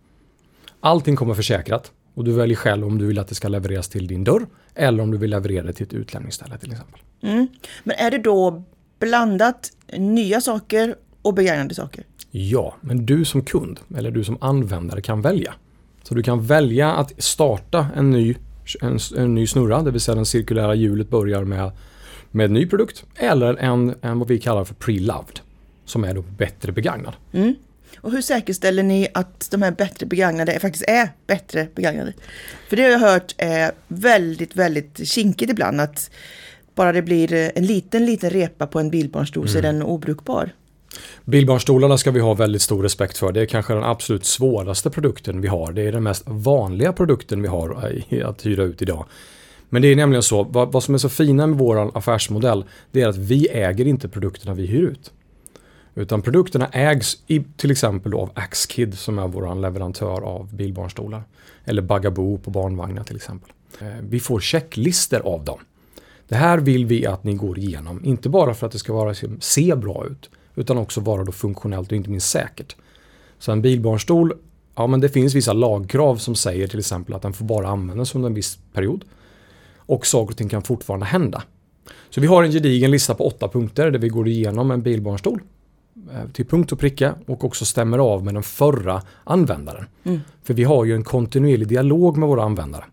Allting 0.80 1.16
kommer 1.16 1.34
försäkrat 1.34 1.92
och 2.14 2.24
du 2.24 2.32
väljer 2.32 2.56
själv 2.56 2.86
om 2.86 2.98
du 2.98 3.06
vill 3.06 3.18
att 3.18 3.28
det 3.28 3.34
ska 3.34 3.48
levereras 3.48 3.88
till 3.88 4.06
din 4.06 4.24
dörr 4.24 4.46
eller 4.74 5.02
om 5.02 5.10
du 5.10 5.18
vill 5.18 5.30
leverera 5.30 5.66
det 5.66 5.72
till 5.72 5.86
ett 5.86 5.92
utlämningsställe 5.92 6.58
till 6.58 6.72
exempel. 6.72 7.00
Mm. 7.22 7.48
Men 7.84 7.96
är 7.96 8.10
det 8.10 8.18
då 8.18 8.62
blandat 8.98 9.70
nya 9.98 10.40
saker 10.40 10.94
och 11.22 11.34
begagnade 11.34 11.74
saker? 11.74 12.04
Ja, 12.30 12.74
men 12.80 13.06
du 13.06 13.24
som 13.24 13.44
kund 13.44 13.80
eller 13.96 14.10
du 14.10 14.24
som 14.24 14.38
användare 14.40 15.00
kan 15.00 15.22
välja. 15.22 15.54
Så 16.02 16.14
du 16.14 16.22
kan 16.22 16.42
välja 16.46 16.92
att 16.92 17.22
starta 17.22 17.86
en 17.96 18.10
ny, 18.10 18.34
en, 18.80 18.98
en 19.16 19.34
ny 19.34 19.46
snurra, 19.46 19.82
det 19.82 19.90
vill 19.90 20.00
säga 20.00 20.14
den 20.14 20.26
cirkulära 20.26 20.74
hjulet 20.74 21.10
börjar 21.10 21.44
med, 21.44 21.70
med 22.30 22.44
en 22.44 22.52
ny 22.52 22.66
produkt 22.66 23.04
eller 23.16 23.54
en, 23.54 23.94
en 24.00 24.18
vad 24.18 24.28
vi 24.28 24.38
kallar 24.38 24.64
för 24.64 24.74
pre-loved 24.74 25.40
som 25.84 26.04
är 26.04 26.14
då 26.14 26.22
bättre 26.22 26.72
begagnad. 26.72 27.14
Mm. 27.32 27.54
Och 27.96 28.12
hur 28.12 28.20
säkerställer 28.20 28.82
ni 28.82 29.08
att 29.14 29.48
de 29.50 29.62
här 29.62 29.70
bättre 29.70 30.06
begagnade 30.06 30.60
faktiskt 30.60 30.84
är 30.88 31.08
bättre 31.26 31.68
begagnade? 31.74 32.12
För 32.68 32.76
det 32.76 32.82
har 32.82 32.90
jag 32.90 32.98
hört 32.98 33.34
är 33.38 33.72
väldigt, 33.88 34.56
väldigt 34.56 35.08
kinkigt 35.08 35.50
ibland 35.50 35.80
att 35.80 36.10
bara 36.74 36.92
det 36.92 37.02
blir 37.02 37.32
en 37.54 37.66
liten, 37.66 38.06
liten 38.06 38.30
repa 38.30 38.66
på 38.66 38.80
en 38.80 38.90
bilbarnstol 38.90 39.42
mm. 39.42 39.52
så 39.52 39.58
är 39.58 39.64
mm. 39.64 39.74
den 39.74 39.82
obrukbar. 39.82 40.50
Bilbarnstolarna 41.24 41.98
ska 41.98 42.10
vi 42.10 42.20
ha 42.20 42.34
väldigt 42.34 42.62
stor 42.62 42.82
respekt 42.82 43.18
för. 43.18 43.32
Det 43.32 43.40
är 43.40 43.46
kanske 43.46 43.74
den 43.74 43.84
absolut 43.84 44.24
svåraste 44.24 44.90
produkten 44.90 45.40
vi 45.40 45.48
har. 45.48 45.72
Det 45.72 45.82
är 45.82 45.92
den 45.92 46.02
mest 46.02 46.22
vanliga 46.26 46.92
produkten 46.92 47.42
vi 47.42 47.48
har 47.48 47.94
att 48.24 48.46
hyra 48.46 48.62
ut 48.62 48.82
idag. 48.82 49.06
Men 49.68 49.82
det 49.82 49.88
är 49.88 49.96
nämligen 49.96 50.22
så, 50.22 50.42
vad, 50.42 50.72
vad 50.72 50.82
som 50.82 50.94
är 50.94 50.98
så 50.98 51.08
fina 51.08 51.46
med 51.46 51.58
vår 51.58 51.98
affärsmodell, 51.98 52.64
det 52.90 53.02
är 53.02 53.08
att 53.08 53.16
vi 53.16 53.48
äger 53.48 53.86
inte 53.86 54.08
produkterna 54.08 54.54
vi 54.54 54.66
hyr 54.66 54.82
ut. 54.82 55.12
Utan 55.94 56.22
produkterna 56.22 56.68
ägs 56.68 57.18
i, 57.26 57.44
till 57.56 57.70
exempel 57.70 58.14
av 58.14 58.30
Axkid 58.34 58.98
som 58.98 59.18
är 59.18 59.28
vår 59.28 59.54
leverantör 59.54 60.20
av 60.20 60.54
bilbarnstolar. 60.54 61.22
Eller 61.64 61.82
Bagaboo 61.82 62.38
på 62.38 62.50
barnvagnar 62.50 63.04
till 63.04 63.16
exempel. 63.16 63.52
Eh, 63.80 63.86
vi 64.08 64.20
får 64.20 64.40
checklister 64.40 65.20
av 65.20 65.44
dem. 65.44 65.58
Det 66.28 66.36
här 66.36 66.58
vill 66.58 66.86
vi 66.86 67.06
att 67.06 67.24
ni 67.24 67.34
går 67.34 67.58
igenom, 67.58 68.04
inte 68.04 68.28
bara 68.28 68.54
för 68.54 68.66
att 68.66 68.72
det 68.72 68.78
ska 68.78 68.92
vara, 68.92 69.14
se 69.40 69.74
bra 69.74 70.06
ut, 70.06 70.30
utan 70.54 70.78
också 70.78 71.00
vara 71.00 71.24
då 71.24 71.32
funktionellt 71.32 71.90
och 71.92 71.96
inte 71.96 72.10
minst 72.10 72.30
säkert. 72.30 72.76
Så 73.38 73.52
en 73.52 73.62
bilbarnstol, 73.62 74.32
ja 74.74 74.86
men 74.86 75.00
det 75.00 75.08
finns 75.08 75.34
vissa 75.34 75.52
lagkrav 75.52 76.16
som 76.16 76.34
säger 76.34 76.66
till 76.66 76.78
exempel 76.78 77.14
att 77.14 77.22
den 77.22 77.32
får 77.32 77.44
bara 77.44 77.68
användas 77.68 78.14
under 78.14 78.28
en 78.28 78.34
viss 78.34 78.58
period. 78.72 79.04
Och 79.76 80.06
saker 80.06 80.32
och 80.32 80.36
ting 80.36 80.48
kan 80.48 80.62
fortfarande 80.62 81.06
hända. 81.06 81.42
Så 82.10 82.20
vi 82.20 82.26
har 82.26 82.42
en 82.42 82.50
gedigen 82.50 82.90
lista 82.90 83.14
på 83.14 83.26
åtta 83.26 83.48
punkter 83.48 83.90
där 83.90 83.98
vi 83.98 84.08
går 84.08 84.28
igenom 84.28 84.70
en 84.70 84.82
bilbarnstol 84.82 85.40
till 86.32 86.46
punkt 86.46 86.72
och 86.72 86.78
pricka 86.78 87.14
och 87.26 87.44
också 87.44 87.64
stämmer 87.64 87.98
av 87.98 88.24
med 88.24 88.34
den 88.34 88.42
förra 88.42 89.02
användaren. 89.24 89.86
Mm. 90.04 90.20
För 90.42 90.54
vi 90.54 90.64
har 90.64 90.84
ju 90.84 90.94
en 90.94 91.04
kontinuerlig 91.04 91.68
dialog 91.68 92.16
med 92.16 92.28
våra 92.28 92.42
användare. 92.42 92.84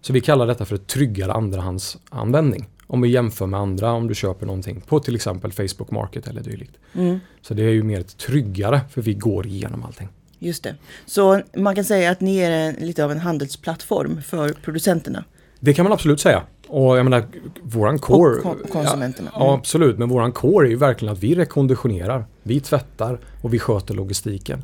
Så 0.00 0.12
vi 0.12 0.20
kallar 0.20 0.46
detta 0.46 0.64
för 0.64 0.74
ett 0.74 0.86
tryggare 0.86 1.32
andrahandsanvändning. 1.32 2.68
Om 2.86 3.00
vi 3.00 3.08
jämför 3.08 3.46
med 3.46 3.60
andra 3.60 3.92
om 3.92 4.08
du 4.08 4.14
köper 4.14 4.46
någonting 4.46 4.80
på 4.80 5.00
till 5.00 5.14
exempel 5.14 5.52
Facebook 5.52 5.90
Market 5.90 6.26
eller 6.28 6.42
dylikt. 6.42 6.76
Mm. 6.92 7.20
Så 7.42 7.54
det 7.54 7.62
är 7.62 7.70
ju 7.70 7.82
mer 7.82 8.00
ett 8.00 8.16
tryggare 8.16 8.80
för 8.90 9.02
vi 9.02 9.14
går 9.14 9.46
igenom 9.46 9.84
allting. 9.84 10.08
Just 10.38 10.62
det. 10.62 10.74
Så 11.06 11.40
man 11.56 11.74
kan 11.74 11.84
säga 11.84 12.10
att 12.10 12.20
ni 12.20 12.38
är 12.38 12.50
en, 12.50 12.74
lite 12.74 13.04
av 13.04 13.12
en 13.12 13.20
handelsplattform 13.20 14.22
för 14.22 14.48
producenterna? 14.48 15.24
Det 15.60 15.74
kan 15.74 15.84
man 15.84 15.92
absolut 15.92 16.20
säga. 16.20 16.42
Och 16.68 16.98
jag 16.98 17.04
menar, 17.04 17.24
våran 17.62 17.98
core... 17.98 18.40
Kon- 18.40 18.62
konsumenterna. 18.72 19.30
Ja, 19.34 19.40
ja, 19.40 19.54
absolut. 19.54 19.98
Men 19.98 20.08
våran 20.08 20.32
core 20.32 20.66
är 20.66 20.70
ju 20.70 20.76
verkligen 20.76 21.12
att 21.12 21.22
vi 21.22 21.34
rekonditionerar, 21.34 22.24
vi 22.42 22.60
tvättar 22.60 23.18
och 23.42 23.54
vi 23.54 23.58
sköter 23.58 23.94
logistiken. 23.94 24.62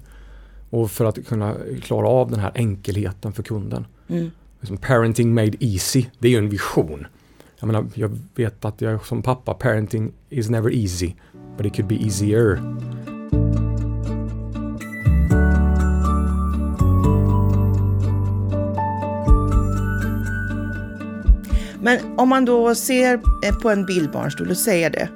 Och 0.71 0.91
för 0.91 1.05
att 1.05 1.27
kunna 1.27 1.55
klara 1.83 2.09
av 2.09 2.31
den 2.31 2.41
här 2.41 2.53
enkelheten 2.55 3.33
för 3.33 3.43
kunden. 3.43 3.87
Mm. 4.09 4.31
Liksom 4.61 4.77
parenting 4.77 5.35
made 5.35 5.65
easy, 5.65 6.05
det 6.19 6.29
är 6.29 6.33
ju 6.33 6.39
en 6.39 6.49
vision. 6.49 7.07
Jag 7.59 7.67
menar, 7.67 7.87
jag 7.95 8.19
vet 8.35 8.65
att 8.65 8.81
jag 8.81 9.07
som 9.07 9.23
pappa, 9.23 9.55
parenting 9.55 10.13
is 10.31 10.51
never 10.51 10.75
easy. 10.75 11.13
But 11.57 11.67
it 11.67 11.77
could 11.77 11.89
be 11.89 11.95
easier. 11.95 12.61
Men 21.83 22.19
om 22.19 22.29
man 22.29 22.45
då 22.45 22.75
ser 22.75 23.21
eh, 23.45 23.55
på 23.63 23.71
en 23.71 23.87
bilbarnstol 23.87 24.51
och 24.51 24.57
säger 24.57 24.91
det. 24.91 25.09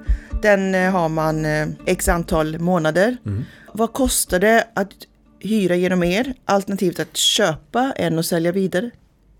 Den 0.43 0.75
eh, 0.75 0.91
har 0.91 1.09
man 1.09 1.45
eh, 1.45 1.69
x 1.87 2.09
antal 2.09 2.59
månader. 2.59 3.17
Mm. 3.27 3.45
Vad 3.73 3.93
kostar 3.93 4.41
det 4.41 4.69
att 4.75 4.93
hyra 5.41 5.77
genom 5.77 6.03
er 6.03 6.35
alternativt 6.45 7.01
att 7.01 7.17
köpa 7.17 7.93
en 7.97 8.19
och 8.19 8.25
sälja 8.25 8.53
vidare? 8.53 8.91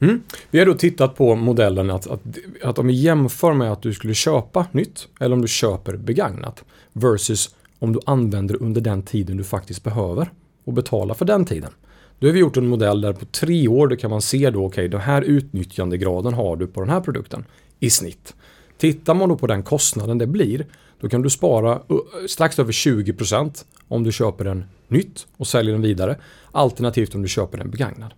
Mm. 0.01 0.23
Vi 0.51 0.59
har 0.59 0.67
då 0.67 0.75
tittat 0.75 1.17
på 1.17 1.35
modellen 1.35 1.91
att, 1.91 2.07
att, 2.07 2.21
att 2.63 2.79
om 2.79 2.87
vi 2.87 2.93
jämför 2.93 3.53
med 3.53 3.73
att 3.73 3.83
du 3.83 3.93
skulle 3.93 4.15
köpa 4.15 4.67
nytt 4.73 5.09
eller 5.21 5.35
om 5.35 5.43
du 5.43 5.49
köper 5.49 5.97
begagnat 5.97 6.65
versus 6.93 7.55
om 7.79 7.93
du 7.93 8.01
använder 8.07 8.63
under 8.63 8.81
den 8.81 9.03
tiden 9.03 9.37
du 9.37 9.45
faktiskt 9.45 9.85
behöver 9.85 10.31
och 10.65 10.73
betala 10.73 11.15
för 11.15 11.25
den 11.25 11.45
tiden. 11.45 11.71
Då 12.19 12.27
har 12.27 12.33
vi 12.33 12.41
gjort 12.41 12.57
en 12.57 12.67
modell 12.67 13.01
där 13.01 13.13
på 13.13 13.25
tre 13.25 13.69
år 13.69 13.89
då 13.89 13.97
kan 13.97 14.11
man 14.11 14.23
se 14.23 14.51
då 14.51 14.59
okej, 14.59 14.67
okay, 14.67 14.89
den 14.89 15.01
här 15.01 15.23
utnyttjandegraden 15.23 16.35
har 16.35 16.57
du 16.57 16.67
på 16.67 16.81
den 16.81 16.91
här 16.91 17.01
produkten 17.01 17.45
i 17.81 17.91
snitt. 17.91 18.35
Tittar 18.79 19.15
man 19.15 19.29
då 19.29 19.37
på 19.37 19.47
den 19.47 19.63
kostnaden 19.63 20.19
det 20.19 20.27
blir, 20.27 20.67
då 21.01 21.09
kan 21.09 21.23
du 21.23 21.31
spara 21.31 21.83
strax 22.29 22.59
över 22.59 22.73
20% 22.73 23.65
om 23.89 24.05
du 24.05 24.13
köper 24.13 24.45
den 24.45 24.65
nytt 24.89 25.27
och 25.37 25.47
säljer 25.47 25.73
den 25.73 25.83
vidare, 25.83 26.17
alternativt 26.53 27.15
om 27.15 27.23
du 27.23 27.29
köper 27.29 27.59
den 27.59 27.71
begagnad. 27.71 28.15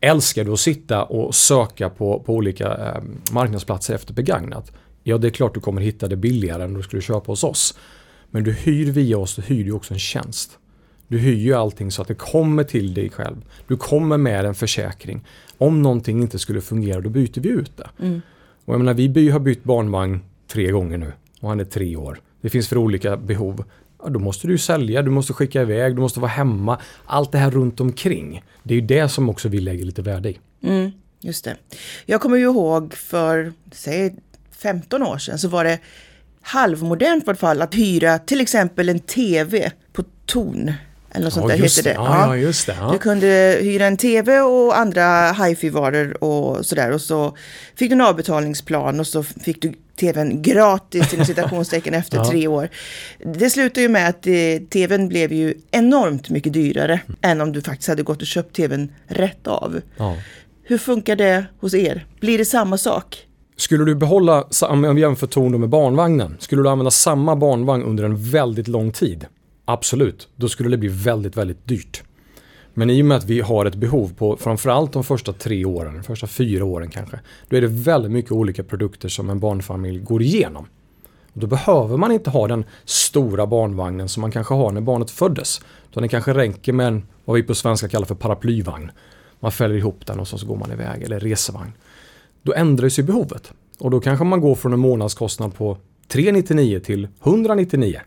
Älskar 0.00 0.44
du 0.44 0.52
att 0.52 0.60
sitta 0.60 1.04
och 1.04 1.34
söka 1.34 1.90
på, 1.90 2.20
på 2.20 2.34
olika 2.34 2.68
eh, 2.68 3.02
marknadsplatser 3.32 3.94
efter 3.94 4.14
begagnat? 4.14 4.72
Ja, 5.02 5.18
det 5.18 5.28
är 5.28 5.30
klart 5.30 5.54
du 5.54 5.60
kommer 5.60 5.80
hitta 5.80 6.08
det 6.08 6.16
billigare 6.16 6.64
än 6.64 6.74
du 6.74 6.82
skulle 6.82 7.02
köpa 7.02 7.32
hos 7.32 7.44
oss. 7.44 7.78
Men 8.30 8.44
du 8.44 8.52
hyr 8.52 8.92
via 8.92 9.18
oss, 9.18 9.36
du 9.36 9.42
hyr 9.42 9.64
ju 9.64 9.72
också 9.72 9.94
en 9.94 10.00
tjänst. 10.00 10.58
Du 11.12 11.18
hyr 11.18 11.36
ju 11.36 11.54
allting 11.54 11.90
så 11.90 12.02
att 12.02 12.08
det 12.08 12.14
kommer 12.14 12.64
till 12.64 12.94
dig 12.94 13.10
själv. 13.10 13.36
Du 13.66 13.76
kommer 13.76 14.16
med 14.16 14.44
en 14.44 14.54
försäkring. 14.54 15.24
Om 15.58 15.82
någonting 15.82 16.22
inte 16.22 16.38
skulle 16.38 16.60
fungera, 16.60 17.00
då 17.00 17.10
byter 17.10 17.40
vi 17.40 17.48
ut 17.48 17.76
det. 17.76 17.88
Mm. 17.98 18.22
Och 18.64 18.74
jag 18.74 18.80
menar, 18.80 18.94
vi 18.94 19.30
har 19.30 19.40
bytt 19.40 19.64
barnvagn 19.64 20.20
tre 20.48 20.70
gånger 20.70 20.98
nu 20.98 21.12
och 21.40 21.48
han 21.48 21.60
är 21.60 21.64
tre 21.64 21.96
år. 21.96 22.20
Det 22.40 22.50
finns 22.50 22.68
för 22.68 22.76
olika 22.76 23.16
behov. 23.16 23.64
Ja, 24.02 24.08
då 24.08 24.18
måste 24.18 24.46
du 24.46 24.58
sälja, 24.58 25.02
du 25.02 25.10
måste 25.10 25.32
skicka 25.32 25.62
iväg, 25.62 25.96
du 25.96 26.00
måste 26.00 26.20
vara 26.20 26.30
hemma. 26.30 26.78
Allt 27.06 27.32
det 27.32 27.38
här 27.38 27.50
runt 27.50 27.80
omkring. 27.80 28.44
Det 28.62 28.74
är 28.74 28.80
ju 28.80 28.86
det 28.86 29.08
som 29.08 29.28
också 29.28 29.48
vi 29.48 29.60
lägger 29.60 29.84
lite 29.84 30.02
värde 30.02 30.30
i. 30.30 30.38
Mm, 30.62 30.90
just 31.20 31.44
det. 31.44 31.56
Jag 32.06 32.20
kommer 32.20 32.36
ju 32.36 32.44
ihåg 32.44 32.94
för, 32.94 33.52
säg 33.72 34.14
15 34.50 35.02
år 35.02 35.18
sedan 35.18 35.38
så 35.38 35.48
var 35.48 35.64
det 35.64 35.78
halvmodernt 36.42 37.24
i 37.24 37.30
alla 37.30 37.36
fall 37.36 37.62
att 37.62 37.74
hyra 37.74 38.18
till 38.18 38.40
exempel 38.40 38.88
en 38.88 39.00
TV 39.00 39.72
på 39.92 40.04
ton. 40.26 40.72
Eller 41.14 41.24
något 41.24 41.32
sånt 41.32 41.50
ja, 41.50 41.56
där 41.56 41.62
heter 41.62 41.82
det. 41.82 41.92
Ja, 41.92 42.36
ja, 42.36 42.52
det. 42.66 42.76
Ja. 42.80 42.90
Du 42.92 42.98
kunde 42.98 43.58
hyra 43.60 43.86
en 43.86 43.96
TV 43.96 44.40
och 44.40 44.78
andra 44.78 45.32
hifi-varor 45.32 46.24
och 46.24 46.66
sådär. 46.66 46.90
Och 46.90 47.00
så 47.00 47.36
fick 47.74 47.90
du 47.90 47.94
en 47.94 48.00
avbetalningsplan 48.00 49.00
och 49.00 49.06
så 49.06 49.22
fick 49.22 49.62
du 49.62 49.72
TVn 50.00 50.42
gratis 50.42 51.14
inom 51.14 51.26
citationstecken 51.26 51.94
efter 52.02 52.24
tre 52.24 52.46
år. 52.46 52.68
Det 53.24 53.50
slutade 53.50 53.80
ju 53.80 53.88
med 53.88 54.08
att 54.08 54.26
eh, 54.26 54.32
TVn 54.70 55.08
blev 55.08 55.32
ju 55.32 55.54
enormt 55.70 56.30
mycket 56.30 56.52
dyrare 56.52 57.00
än 57.22 57.40
om 57.40 57.52
du 57.52 57.62
faktiskt 57.62 57.88
hade 57.88 58.02
gått 58.02 58.20
och 58.20 58.26
köpt 58.26 58.56
TVn 58.56 58.92
rätt 59.06 59.46
av. 59.46 59.80
Hur 60.64 60.78
funkar 60.78 61.16
det 61.16 61.44
hos 61.60 61.74
er? 61.74 62.06
Blir 62.20 62.38
det 62.38 62.44
samma 62.44 62.78
sak? 62.78 63.26
Skulle 63.56 63.84
du 63.84 63.94
behålla, 63.94 64.44
om 64.62 64.94
vi 64.94 65.00
jämför 65.00 65.26
ton 65.26 65.60
med 65.60 65.68
barnvagnen, 65.68 66.36
skulle 66.40 66.62
du 66.62 66.68
använda 66.68 66.90
samma 66.90 67.36
barnvagn 67.36 67.82
under 67.82 68.04
en 68.04 68.30
väldigt 68.30 68.68
lång 68.68 68.92
tid? 68.92 69.26
Absolut, 69.64 70.28
då 70.36 70.48
skulle 70.48 70.70
det 70.70 70.76
bli 70.76 70.88
väldigt, 70.88 71.36
väldigt 71.36 71.68
dyrt. 71.68 72.02
Men 72.74 72.90
i 72.90 73.02
och 73.02 73.06
med 73.06 73.16
att 73.16 73.24
vi 73.24 73.40
har 73.40 73.66
ett 73.66 73.74
behov 73.74 74.14
på 74.14 74.36
framförallt 74.36 74.92
de 74.92 75.04
första 75.04 75.32
tre 75.32 75.64
åren, 75.64 75.94
de 75.94 76.02
första 76.02 76.26
fyra 76.26 76.64
åren 76.64 76.90
kanske, 76.90 77.20
då 77.48 77.56
är 77.56 77.60
det 77.60 77.66
väldigt 77.66 78.12
mycket 78.12 78.32
olika 78.32 78.64
produkter 78.64 79.08
som 79.08 79.30
en 79.30 79.40
barnfamilj 79.40 79.98
går 79.98 80.22
igenom. 80.22 80.66
Och 81.32 81.40
då 81.40 81.46
behöver 81.46 81.96
man 81.96 82.12
inte 82.12 82.30
ha 82.30 82.48
den 82.48 82.64
stora 82.84 83.46
barnvagnen 83.46 84.08
som 84.08 84.20
man 84.20 84.30
kanske 84.30 84.54
har 84.54 84.72
när 84.72 84.80
barnet 84.80 85.10
föddes. 85.10 85.60
Utan 85.90 86.02
det 86.02 86.08
kanske 86.08 86.34
räcker 86.34 86.72
med 86.72 86.86
en, 86.86 87.02
vad 87.24 87.36
vi 87.36 87.42
på 87.42 87.54
svenska 87.54 87.88
kallar 87.88 88.06
för 88.06 88.14
paraplyvagn. 88.14 88.90
Man 89.40 89.52
fäller 89.52 89.74
ihop 89.74 90.06
den 90.06 90.20
och 90.20 90.28
så 90.28 90.46
går 90.46 90.56
man 90.56 90.72
iväg, 90.72 91.02
eller 91.02 91.20
resevagn. 91.20 91.72
Då 92.42 92.54
ändras 92.54 92.98
ju 92.98 93.02
behovet. 93.02 93.52
Och 93.78 93.90
då 93.90 94.00
kanske 94.00 94.24
man 94.24 94.40
går 94.40 94.54
från 94.54 94.72
en 94.72 94.78
månadskostnad 94.78 95.54
på 95.54 95.76
399 96.08 96.80
till 96.80 97.08
199. 97.24 98.00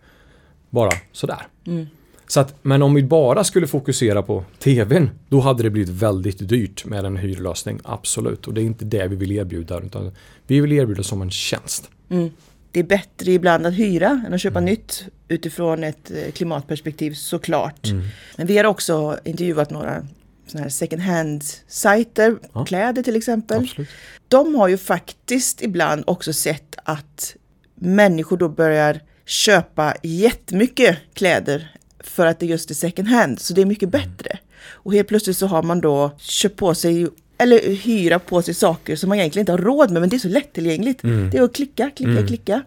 Bara 0.69 0.91
sådär. 1.11 1.47
Mm. 1.67 1.87
Så 2.27 2.39
att, 2.39 2.55
men 2.61 2.81
om 2.81 2.93
vi 2.93 3.03
bara 3.03 3.43
skulle 3.43 3.67
fokusera 3.67 4.23
på 4.23 4.43
tvn, 4.59 5.09
då 5.29 5.39
hade 5.39 5.63
det 5.63 5.69
blivit 5.69 5.89
väldigt 5.89 6.49
dyrt 6.49 6.85
med 6.85 7.05
en 7.05 7.17
hyrlösning. 7.17 7.79
Absolut. 7.83 8.47
Och 8.47 8.53
det 8.53 8.61
är 8.61 8.65
inte 8.65 8.85
det 8.85 9.07
vi 9.07 9.15
vill 9.15 9.31
erbjuda. 9.31 9.79
Utan 9.79 10.11
vi 10.47 10.59
vill 10.59 10.71
erbjuda 10.73 11.03
som 11.03 11.21
en 11.21 11.31
tjänst. 11.31 11.89
Mm. 12.09 12.29
Det 12.71 12.79
är 12.79 12.83
bättre 12.83 13.31
ibland 13.31 13.65
att 13.65 13.73
hyra 13.73 14.23
än 14.27 14.33
att 14.33 14.41
köpa 14.41 14.59
Mm. 14.59 14.65
nytt 14.71 15.05
utifrån 15.27 15.83
ett 15.83 16.11
eh, 16.11 16.31
klimatperspektiv 16.31 17.13
såklart. 17.13 17.87
Mm. 17.87 18.03
Men 18.37 18.47
vi 18.47 18.57
har 18.57 18.65
också 18.65 19.19
intervjuat 19.23 19.69
några 19.71 20.07
såna 20.47 20.63
här 20.63 20.69
second 20.69 21.01
hand-sajter, 21.01 22.35
Ja. 22.53 22.65
kläder 22.65 23.03
till 23.03 23.15
exempel. 23.15 23.57
Absolut. 23.61 23.89
De 24.27 24.55
har 24.55 24.67
ju 24.67 24.77
faktiskt 24.77 25.61
ibland 25.61 26.03
också 26.07 26.33
sett 26.33 26.75
att 26.83 27.35
människor 27.75 28.37
då 28.37 28.49
börjar 28.49 28.99
köpa 29.25 29.93
jättemycket 30.03 30.97
kläder 31.13 31.71
för 31.99 32.25
att 32.25 32.39
det 32.39 32.45
just 32.45 32.69
är 32.69 32.75
second 32.75 33.07
hand, 33.07 33.39
så 33.39 33.53
det 33.53 33.61
är 33.61 33.65
mycket 33.65 33.89
bättre. 33.89 34.39
Och 34.69 34.93
helt 34.93 35.07
plötsligt 35.07 35.37
så 35.37 35.47
har 35.47 35.63
man 35.63 35.81
då 35.81 36.11
köpt 36.17 36.55
på 36.55 36.75
sig 36.75 37.07
eller 37.37 37.75
hyra 37.75 38.19
på 38.19 38.41
sig 38.41 38.53
saker 38.53 38.95
som 38.95 39.09
man 39.09 39.17
egentligen 39.17 39.41
inte 39.41 39.51
har 39.51 39.57
råd 39.59 39.91
med, 39.91 39.99
men 40.01 40.09
det 40.09 40.15
är 40.15 40.19
så 40.19 40.27
lättillgängligt. 40.27 41.03
Mm. 41.03 41.29
Det 41.29 41.37
är 41.37 41.43
att 41.43 41.55
klicka, 41.55 41.91
klicka, 41.95 42.27
klicka. 42.27 42.61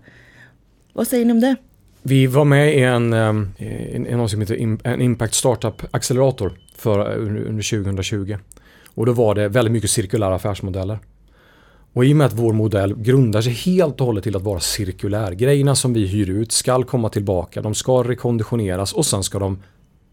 Vad 0.93 1.09
säger 1.09 1.25
ni 1.25 1.33
om 1.33 1.41
det? 1.41 1.57
Vi 2.03 2.27
var 2.27 2.45
med 2.45 2.77
i 2.77 2.83
en, 2.83 3.13
en, 3.13 3.55
en, 3.59 4.19
något 4.19 4.31
som 4.31 4.41
heter 4.41 4.57
Im- 4.57 4.81
en 4.85 5.01
Impact 5.01 5.35
Startup 5.35 5.83
Accelerator 5.91 6.59
för, 6.77 7.15
under, 7.17 7.43
under 7.43 7.83
2020. 7.83 8.37
Och 8.87 9.07
då 9.07 9.13
var 9.13 9.35
det 9.35 9.49
väldigt 9.49 9.73
mycket 9.73 9.91
cirkulära 9.91 10.35
affärsmodeller. 10.35 10.99
Och 11.93 12.05
i 12.05 12.13
och 12.13 12.17
med 12.17 12.27
att 12.27 12.33
vår 12.33 12.53
modell 12.53 12.95
grundar 12.95 13.43
sig 13.43 13.53
helt 13.53 14.01
och 14.01 14.07
hållet 14.07 14.25
till 14.25 14.37
att 14.37 14.43
vara 14.43 14.61
cirkulär. 14.61 15.33
Grejerna 15.33 15.75
som 15.75 15.93
vi 15.93 16.07
hyr 16.07 16.31
ut 16.31 16.53
ska 16.53 16.83
komma 16.83 17.09
tillbaka, 17.09 17.63
de 17.63 17.75
ska 17.75 18.03
rekonditioneras 18.03 18.93
och 18.93 19.07
sen 19.07 19.23
ska 19.23 19.39
de 19.39 19.59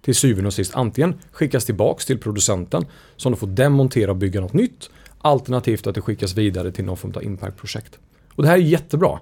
till 0.01 0.15
syvende 0.15 0.47
och 0.47 0.53
sist 0.53 0.75
antingen 0.75 1.15
skickas 1.31 1.65
tillbaks 1.65 2.05
till 2.05 2.17
producenten 2.17 2.85
som 3.15 3.31
de 3.31 3.37
får 3.37 3.47
demontera 3.47 4.11
och 4.11 4.17
bygga 4.17 4.41
något 4.41 4.53
nytt. 4.53 4.89
Alternativt 5.21 5.87
att 5.87 5.95
det 5.95 6.01
skickas 6.01 6.37
vidare 6.37 6.71
till 6.71 6.85
någon 6.85 6.97
form 6.97 7.13
av 7.15 7.23
impact-projekt. 7.23 7.99
Och 8.35 8.43
det 8.43 8.49
här 8.49 8.55
är 8.55 8.61
jättebra. 8.61 9.19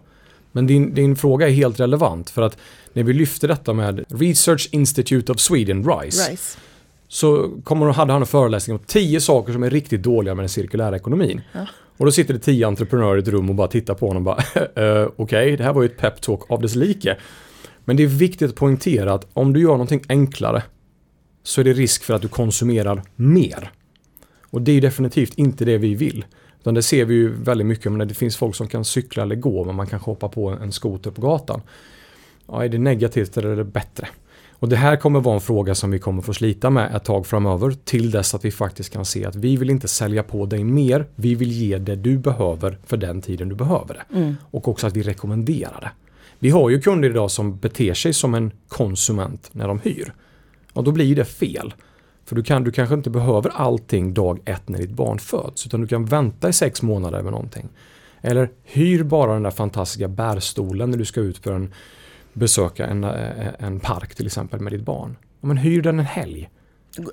Men 0.52 0.68
din, 0.68 0.94
din 0.94 1.16
fråga 1.16 1.48
är 1.48 1.52
helt 1.52 1.80
relevant 1.80 2.30
för 2.30 2.42
att 2.42 2.58
när 2.94 3.04
vi 3.04 3.14
lyfte 3.14 3.48
detta 3.48 3.74
med 3.74 4.06
Research 4.08 4.70
Institute 4.72 5.32
of 5.32 5.40
Sweden, 5.40 5.84
RISE, 5.90 6.32
Rice. 6.32 6.58
så 7.08 7.52
kommer, 7.64 7.86
hade 7.86 8.14
han 8.14 8.22
en 8.22 8.26
föreläsning 8.26 8.78
om 8.78 8.84
tio 8.86 9.22
saker 9.22 9.54
som 9.54 9.64
är 9.64 9.70
riktigt 9.70 10.04
dåliga 10.04 10.36
med 10.36 10.44
den 10.44 10.50
cirkulära 10.50 10.96
ekonomin. 10.96 11.42
Ja. 11.52 11.68
Och 11.98 12.06
då 12.06 12.12
sitter 12.12 12.34
det 12.34 12.40
tio 12.40 12.68
entreprenörer 12.68 13.18
i 13.18 13.20
ett 13.20 13.28
rum 13.28 13.50
och 13.50 13.56
bara 13.56 13.68
tittar 13.68 13.94
på 13.94 14.08
honom 14.08 14.28
och 14.28 14.36
bara 14.36 14.76
eh, 15.02 15.10
okej, 15.16 15.58
det 15.58 15.64
här 15.64 15.74
var 15.74 15.82
ju 15.82 15.86
ett 15.86 15.98
peptalk 15.98 16.52
av 16.52 16.62
dess 16.62 16.76
like. 16.76 17.18
Men 17.86 17.98
det 17.98 18.04
är 18.04 18.08
viktigt 18.08 18.50
att 18.50 18.56
poängtera 18.56 19.14
att 19.14 19.28
om 19.34 19.54
du 19.54 19.62
gör 19.62 19.72
någonting 19.72 20.04
enklare 20.10 20.64
så 21.44 21.62
är 21.62 21.66
det 21.66 21.74
risk 21.74 22.04
för 22.04 22.14
att 22.14 22.22
du 22.22 22.28
konsumerar 22.28 23.04
mer. 23.16 23.72
Och 24.50 24.62
det 24.62 24.72
är 24.72 24.82
definitivt 24.82 25.34
inte 25.34 25.66
det 25.66 25.78
vi 25.78 25.96
vill. 25.96 26.26
Utan 26.60 26.74
det 26.74 26.82
ser 26.82 27.06
vi 27.06 27.14
ju 27.14 27.30
väldigt 27.30 27.68
mycket, 27.68 27.92
men 27.92 28.08
det 28.08 28.14
finns 28.14 28.38
folk 28.38 28.56
som 28.56 28.68
kan 28.68 28.86
cykla 28.86 29.24
eller 29.24 29.36
gå, 29.36 29.64
men 29.64 29.76
man 29.76 29.88
kanske 29.88 30.12
hoppa 30.12 30.30
på 30.30 30.50
en 30.50 30.72
skoter 30.72 31.12
på 31.12 31.22
gatan. 31.22 31.62
Ja, 32.48 32.64
är 32.64 32.70
det 32.70 32.78
negativt 32.78 33.38
eller 33.38 33.50
är 33.50 33.56
det 33.56 33.64
bättre? 33.64 34.08
Och 34.64 34.70
det 34.70 34.76
här 34.76 34.96
kommer 34.96 35.20
vara 35.20 35.36
en 35.36 35.42
fråga 35.42 35.76
som 35.76 35.92
vi 35.92 36.00
kommer 36.00 36.22
få 36.22 36.34
slita 36.34 36.70
med 36.70 36.96
ett 36.96 37.04
tag 37.04 37.28
framöver 37.28 37.72
till 37.84 38.12
dess 38.12 38.36
att 38.36 38.46
vi 38.46 38.52
faktiskt 38.52 38.94
kan 38.94 39.06
se 39.06 39.26
att 39.26 39.36
vi 39.36 39.58
vill 39.58 39.70
inte 39.70 39.88
sälja 39.88 40.24
på 40.24 40.46
dig 40.46 40.64
mer. 40.64 41.06
Vi 41.16 41.36
vill 41.36 41.52
ge 41.52 41.78
det 41.78 41.96
du 41.96 42.18
behöver 42.18 42.78
för 42.86 42.98
den 42.98 43.22
tiden 43.22 43.50
du 43.50 43.56
behöver 43.56 43.94
det. 43.94 44.18
Mm. 44.18 44.36
Och 44.52 44.68
också 44.68 44.88
att 44.88 44.96
vi 44.96 45.04
rekommenderar 45.04 45.82
det. 45.82 45.92
Vi 46.40 46.50
har 46.50 46.70
ju 46.70 46.82
kunder 46.82 47.10
idag 47.10 47.32
som 47.32 47.58
beter 47.58 47.94
sig 47.94 48.14
som 48.14 48.34
en 48.34 48.52
konsument 48.68 49.50
när 49.52 49.68
de 49.68 49.80
hyr. 49.80 50.14
Och 50.74 50.84
då 50.84 50.92
blir 50.92 51.16
det 51.16 51.26
fel. 51.26 51.74
För 52.26 52.36
du, 52.36 52.44
kan, 52.44 52.64
du 52.64 52.72
kanske 52.72 52.96
inte 52.96 53.10
behöver 53.10 53.50
allting 53.50 54.14
dag 54.14 54.40
ett 54.46 54.70
när 54.70 54.80
ditt 54.80 54.92
barn 54.92 55.20
föds. 55.20 55.66
Utan 55.66 55.82
du 55.82 55.88
kan 55.88 56.06
vänta 56.06 56.50
i 56.50 56.54
sex 56.54 56.82
månader 56.82 57.22
med 57.22 57.32
någonting. 57.32 57.70
Eller 58.22 58.50
hyr 58.64 59.04
bara 59.04 59.34
den 59.34 59.44
där 59.44 59.52
fantastiska 59.52 60.08
bärstolen 60.08 60.92
när 60.92 60.98
du 60.98 61.06
ska 61.06 61.22
ut 61.22 61.38
för 61.38 61.54
en 61.54 61.74
besöka 62.34 62.86
en, 62.86 63.04
en 63.60 63.80
park 63.80 64.16
till 64.16 64.26
exempel 64.26 64.60
med 64.60 64.74
ditt 64.74 64.82
barn. 64.82 65.16
men 65.42 65.58
hyr 65.58 65.82
den 65.82 66.00
en 66.00 66.06
helg. 66.06 66.50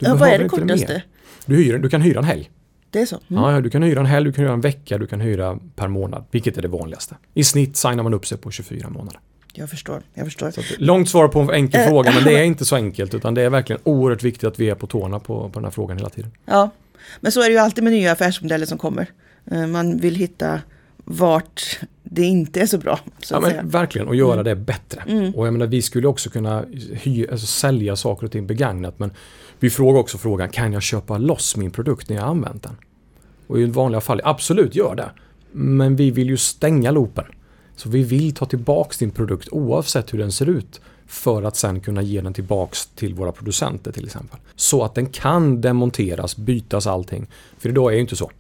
ja, 0.01 0.15
vad 0.15 0.29
är 0.29 0.39
det 0.39 0.49
kortaste? 0.49 1.03
Du, 1.47 1.57
hyr, 1.57 1.79
du 1.79 1.89
kan 1.89 2.03
hyra 2.03 2.19
en 2.19 2.25
helg. 2.25 2.51
Det 2.91 3.01
är 3.01 3.07
så? 3.07 3.21
Mm. 3.31 3.43
Ja, 3.43 3.61
du 3.61 3.71
kan 3.71 3.83
hyra 3.83 4.01
en 4.01 4.07
helg, 4.07 4.25
du 4.25 4.33
kan 4.33 4.45
hyra 4.45 4.53
en 4.53 4.61
vecka, 4.61 4.99
du 4.99 5.07
kan 5.07 5.21
hyra 5.21 5.59
per 5.77 5.89
månad. 5.89 6.25
Vilket 6.31 6.59
är 6.59 6.63
det 6.63 6.69
vanligaste. 6.69 7.17
I 7.35 7.45
snitt 7.45 7.77
signar 7.77 8.03
man 8.03 8.15
upp 8.15 8.27
sig 8.27 8.39
på 8.39 8.51
24 8.51 8.89
månader. 8.89 9.21
Jag 9.53 9.71
förstår, 9.71 10.03
jag 10.15 10.27
förstår. 10.27 10.51
Så 10.51 10.61
långt 10.79 11.09
svar 11.09 11.29
på 11.29 11.41
en 11.41 11.51
enkel 11.51 11.89
fråga, 11.89 12.13
men 12.13 12.25
det 12.25 12.39
är 12.41 12.45
inte 12.45 12.65
så 12.65 12.77
enkelt. 12.77 13.15
Utan 13.15 13.35
det 13.35 13.43
är 13.43 13.51
verkligen 13.51 13.83
oerhört 13.85 14.23
viktigt 14.23 14.45
att 14.45 14.61
vi 14.61 14.71
är 14.71 14.75
på 14.75 14.87
tårna 14.87 15.19
på, 15.19 15.49
på 15.49 15.59
den 15.59 15.65
här 15.65 15.71
frågan 15.71 15.97
hela 15.97 16.11
tiden. 16.11 16.31
Ja, 16.45 16.71
men 17.21 17.33
så 17.33 17.41
är 17.43 17.45
det 17.45 17.53
ju 17.53 17.59
alltid 17.59 17.85
med 17.85 17.93
nya 17.93 18.13
affärsmodeller 18.13 18.67
som 18.67 18.79
kommer. 18.79 19.07
Eh, 19.51 19.67
man 19.67 19.97
vill 19.97 20.15
hitta 20.15 20.61
vart 21.05 21.81
det 22.13 22.23
inte 22.23 22.61
är 22.61 22.67
så 22.67 22.79
bra. 22.79 23.01
Så 23.23 23.35
ja, 23.35 23.41
men 23.41 23.69
verkligen, 23.69 24.09
och 24.09 24.17
göra 24.17 24.33
mm. 24.33 24.45
det 24.45 24.57
bättre. 24.57 25.03
Mm. 25.07 25.35
Och 25.35 25.47
jag 25.47 25.53
menar, 25.53 25.67
vi 25.67 25.83
skulle 25.83 26.09
också 26.09 26.31
kunna 26.31 26.65
hy, 26.93 27.27
alltså, 27.27 27.47
sälja 27.47 27.97
saker 27.97 28.27
och 28.27 28.33
ting 28.33 28.47
begagnat, 28.47 28.99
men 28.99 29.11
vi 29.59 29.71
frågar 29.71 30.01
också 30.01 30.19
frågan, 30.19 30.49
kan 30.49 30.73
jag 30.73 30.83
köpa 30.83 31.19
loss 31.19 31.57
min 31.57 31.71
produkt 31.71 32.09
när 32.09 32.17
jag 32.17 32.23
har 32.23 32.31
använt 32.31 32.63
den? 32.63 32.77
Och 33.47 33.61
i 33.61 33.65
vanliga 33.65 34.01
fall, 34.01 34.21
absolut 34.25 34.75
gör 34.75 34.95
det. 34.95 35.11
Men 35.53 35.97
vi 35.97 36.11
vill 36.11 36.29
ju 36.29 36.37
stänga 36.37 36.91
loopen. 36.91 37.25
Så 37.77 37.89
vi 37.89 38.03
vill 38.03 38.35
ta 38.35 38.47
tillbaks 38.47 38.99
din 38.99 39.11
produkt 39.11 39.49
oavsett 39.53 40.15
hur 40.15 40.19
den 40.19 40.33
ser 40.33 40.49
ut 40.49 40.81
för 41.07 41.43
att 41.43 41.57
sen 41.57 41.81
kunna 41.81 42.03
ge 42.03 42.21
den 42.21 42.33
tillbaks 42.33 42.87
till 42.87 43.15
våra 43.15 43.33
producenter 43.33 43.93
till 43.93 44.05
exempel. 44.05 44.39
Så 44.57 44.85
att 44.85 44.95
den 44.95 45.07
kan 45.07 45.61
demonteras, 45.61 46.37
bytas 46.37 46.87
allting. 46.87 47.27
För 47.59 47.69
idag 47.69 47.87
är 47.87 47.91
det 47.91 47.97
ju 47.97 48.01
inte 48.01 48.17
så. 48.17 48.31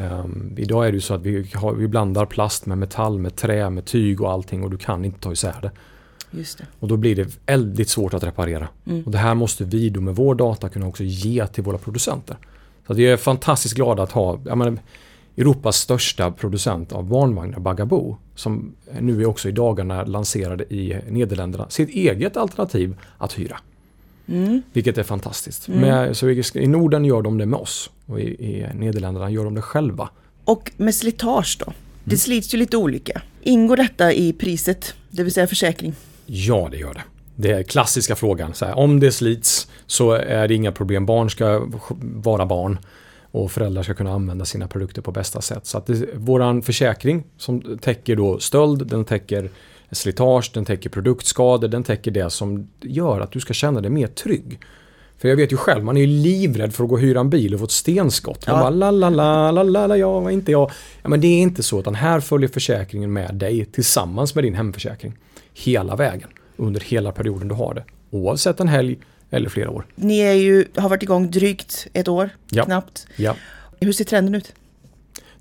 Um, 0.00 0.54
idag 0.58 0.86
är 0.86 0.92
det 0.92 0.96
ju 0.96 1.00
så 1.00 1.14
att 1.14 1.22
vi, 1.22 1.50
har, 1.54 1.72
vi 1.72 1.88
blandar 1.88 2.26
plast 2.26 2.66
med 2.66 2.78
metall, 2.78 3.18
med 3.18 3.36
trä, 3.36 3.70
med 3.70 3.84
tyg 3.84 4.20
och 4.20 4.30
allting 4.30 4.62
och 4.62 4.70
du 4.70 4.76
kan 4.76 5.04
inte 5.04 5.20
ta 5.20 5.32
isär 5.32 5.58
det. 5.62 5.70
Just 6.30 6.58
det. 6.58 6.64
Och 6.80 6.88
då 6.88 6.96
blir 6.96 7.16
det 7.16 7.38
väldigt 7.46 7.88
svårt 7.88 8.14
att 8.14 8.24
reparera. 8.24 8.68
Mm. 8.86 9.02
Och 9.04 9.10
det 9.10 9.18
här 9.18 9.34
måste 9.34 9.64
vi 9.64 9.90
då 9.90 10.00
med 10.00 10.16
vår 10.16 10.34
data 10.34 10.68
kunna 10.68 10.86
också 10.86 11.04
ge 11.04 11.46
till 11.46 11.64
våra 11.64 11.78
producenter. 11.78 12.36
Så 12.86 12.94
vi 12.94 13.06
är 13.06 13.16
fantastiskt 13.16 13.74
glada 13.74 14.02
att 14.02 14.12
ha 14.12 14.36
menar, 14.36 14.78
Europas 15.36 15.76
största 15.76 16.30
producent 16.30 16.92
av 16.92 17.04
barnvagnar, 17.04 17.58
Bagabo, 17.58 18.16
som 18.34 18.72
nu 19.00 19.20
är 19.20 19.26
också 19.26 19.48
i 19.48 19.52
dagarna 19.52 20.04
lanserade 20.04 20.74
i 20.74 21.00
Nederländerna, 21.08 21.68
sitt 21.68 21.88
eget 21.88 22.36
alternativ 22.36 22.96
att 23.18 23.38
hyra. 23.38 23.56
Mm. 24.30 24.62
Vilket 24.72 24.98
är 24.98 25.02
fantastiskt. 25.02 25.68
Mm. 25.68 25.80
Med, 25.80 26.16
så 26.16 26.30
I 26.30 26.66
Norden 26.66 27.04
gör 27.04 27.22
de 27.22 27.38
det 27.38 27.46
med 27.46 27.58
oss 27.58 27.90
och 28.06 28.20
i, 28.20 28.24
i 28.24 28.66
Nederländerna 28.74 29.30
gör 29.30 29.44
de 29.44 29.54
det 29.54 29.62
själva. 29.62 30.08
Och 30.44 30.72
med 30.76 30.94
slitage 30.94 31.56
då? 31.60 31.72
Det 32.04 32.10
mm. 32.10 32.18
slits 32.18 32.54
ju 32.54 32.58
lite 32.58 32.76
olika. 32.76 33.22
Ingår 33.42 33.76
detta 33.76 34.12
i 34.12 34.32
priset, 34.32 34.94
det 35.10 35.22
vill 35.22 35.32
säga 35.32 35.46
försäkring? 35.46 35.94
Ja, 36.26 36.68
det 36.70 36.76
gör 36.76 36.94
det. 36.94 37.02
Det 37.36 37.50
är 37.50 37.62
klassiska 37.62 38.16
frågan. 38.16 38.52
Här, 38.60 38.78
om 38.78 39.00
det 39.00 39.12
slits 39.12 39.68
så 39.86 40.12
är 40.12 40.48
det 40.48 40.54
inga 40.54 40.72
problem. 40.72 41.06
Barn 41.06 41.30
ska 41.30 41.68
vara 42.00 42.46
barn 42.46 42.78
och 43.30 43.52
föräldrar 43.52 43.82
ska 43.82 43.94
kunna 43.94 44.12
använda 44.12 44.44
sina 44.44 44.68
produkter 44.68 45.02
på 45.02 45.12
bästa 45.12 45.40
sätt. 45.40 45.66
Så 45.66 45.78
att 45.78 45.86
det, 45.86 46.08
våran 46.14 46.62
försäkring 46.62 47.24
som 47.36 47.78
täcker 47.78 48.16
då 48.16 48.38
stöld, 48.38 48.86
den 48.86 49.04
täcker 49.04 49.50
slitage, 49.92 50.50
den 50.54 50.64
täcker 50.64 50.90
produktskador, 50.90 51.68
den 51.68 51.84
täcker 51.84 52.10
det 52.10 52.30
som 52.30 52.68
gör 52.80 53.20
att 53.20 53.32
du 53.32 53.40
ska 53.40 53.52
känna 53.52 53.80
dig 53.80 53.90
mer 53.90 54.06
trygg. 54.06 54.60
För 55.18 55.28
jag 55.28 55.36
vet 55.36 55.52
ju 55.52 55.56
själv, 55.56 55.84
man 55.84 55.96
är 55.96 56.00
ju 56.00 56.06
livrädd 56.06 56.74
för 56.74 56.84
att 56.84 56.90
gå 56.90 56.94
och 56.94 57.00
hyra 57.00 57.20
en 57.20 57.30
bil 57.30 57.54
och 57.54 57.60
få 57.60 57.64
ett 57.64 57.70
stenskott. 57.70 58.46
Man 58.46 58.56
ja. 58.56 58.62
bara 58.62 58.70
la 58.70 58.90
la 58.90 59.10
la 59.10 59.50
la 59.50 59.62
la 59.62 59.86
la 59.86 59.96
ja, 59.96 60.20
var 60.20 60.30
inte 60.30 60.52
jag. 60.52 60.70
Ja, 61.02 61.08
men 61.08 61.20
det 61.20 61.26
är 61.26 61.40
inte 61.40 61.62
så 61.62 61.80
utan 61.80 61.94
här 61.94 62.20
följer 62.20 62.48
försäkringen 62.48 63.12
med 63.12 63.34
dig 63.34 63.64
tillsammans 63.64 64.34
med 64.34 64.44
din 64.44 64.54
hemförsäkring. 64.54 65.12
Hela 65.54 65.96
vägen, 65.96 66.28
under 66.56 66.80
hela 66.80 67.12
perioden 67.12 67.48
du 67.48 67.54
har 67.54 67.74
det. 67.74 67.84
Oavsett 68.10 68.60
en 68.60 68.68
helg 68.68 68.98
eller 69.30 69.48
flera 69.48 69.70
år. 69.70 69.86
Ni 69.94 70.18
är 70.18 70.32
ju, 70.32 70.64
har 70.76 70.88
varit 70.88 71.02
igång 71.02 71.30
drygt 71.30 71.86
ett 71.92 72.08
år, 72.08 72.30
ja. 72.50 72.64
knappt. 72.64 73.06
Ja. 73.16 73.36
Hur 73.80 73.92
ser 73.92 74.04
trenden 74.04 74.34
ut? 74.34 74.52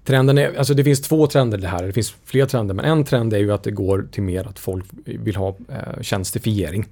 Trenden 0.10 0.38
är, 0.38 0.58
alltså 0.58 0.74
det 0.74 0.84
finns 0.84 1.02
två 1.02 1.28
trender 1.28 1.58
det 1.58 1.68
här, 1.68 1.84
det 1.84 1.94
finns 1.94 2.16
fler 2.26 2.46
trender, 2.46 2.76
men 2.76 2.86
en 2.86 3.04
trend 3.04 3.34
är 3.34 3.38
ju 3.38 3.52
att 3.52 3.64
det 3.64 3.72
går 3.72 4.08
till 4.12 4.24
mer 4.24 4.48
att 4.48 4.60
folk 4.60 4.86
vill 5.06 5.36
ha 5.36 5.48
eh, 5.48 6.02
tjänstifiering. 6.02 6.86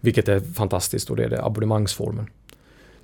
Vilket 0.00 0.28
är 0.28 0.40
fantastiskt 0.40 1.10
och 1.10 1.16
det 1.16 1.24
är 1.24 1.28
det 1.28 1.44
abonnemangsformen. 1.44 2.30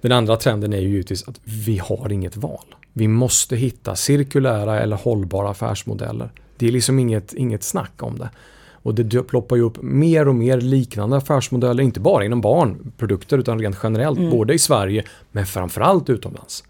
Den 0.01 0.13
andra 0.13 0.37
trenden 0.37 0.73
är 0.73 0.79
ju 0.79 0.89
givetvis 0.89 1.29
att 1.29 1.41
vi 1.45 1.79
har 1.79 2.13
inget 2.13 2.37
val. 2.37 2.75
Vi 2.93 3.09
måste 3.09 3.57
hitta 3.57 3.97
cirkulära 3.97 4.81
eller 4.81 4.97
hållbara 4.97 5.51
affärsmodeller. 5.51 6.33
Det 6.57 6.67
är 6.67 6.73
liksom 6.73 6.99
inget, 6.99 7.35
inget 7.35 7.63
snack 7.63 8.03
om 8.03 8.19
det. 8.19 8.31
Och 8.71 8.95
det 8.95 9.23
ploppar 9.23 9.57
ju 9.57 9.63
upp 9.63 9.83
mer 9.83 10.29
och 10.29 10.35
mer 10.35 10.61
liknande 10.61 11.17
affärsmodeller, 11.17 11.83
inte 11.83 12.01
bara 12.01 12.25
inom 12.25 12.41
barnprodukter 12.41 13.39
utan 13.39 13.59
rent 13.59 13.79
generellt, 13.83 14.19
mm. 14.19 14.31
både 14.31 14.55
i 14.55 14.59
Sverige 14.59 15.05
men 15.33 15.47
framförallt 15.47 16.11
utomlands. 16.11 16.65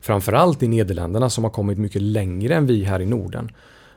Framförallt 0.00 0.62
i 0.62 0.68
Nederländerna 0.68 1.30
som 1.30 1.44
har 1.44 1.50
kommit 1.50 1.78
mycket 1.78 2.02
längre 2.02 2.54
än 2.54 2.66
vi 2.66 2.84
här 2.84 3.00
i 3.00 3.06
Norden. 3.06 3.52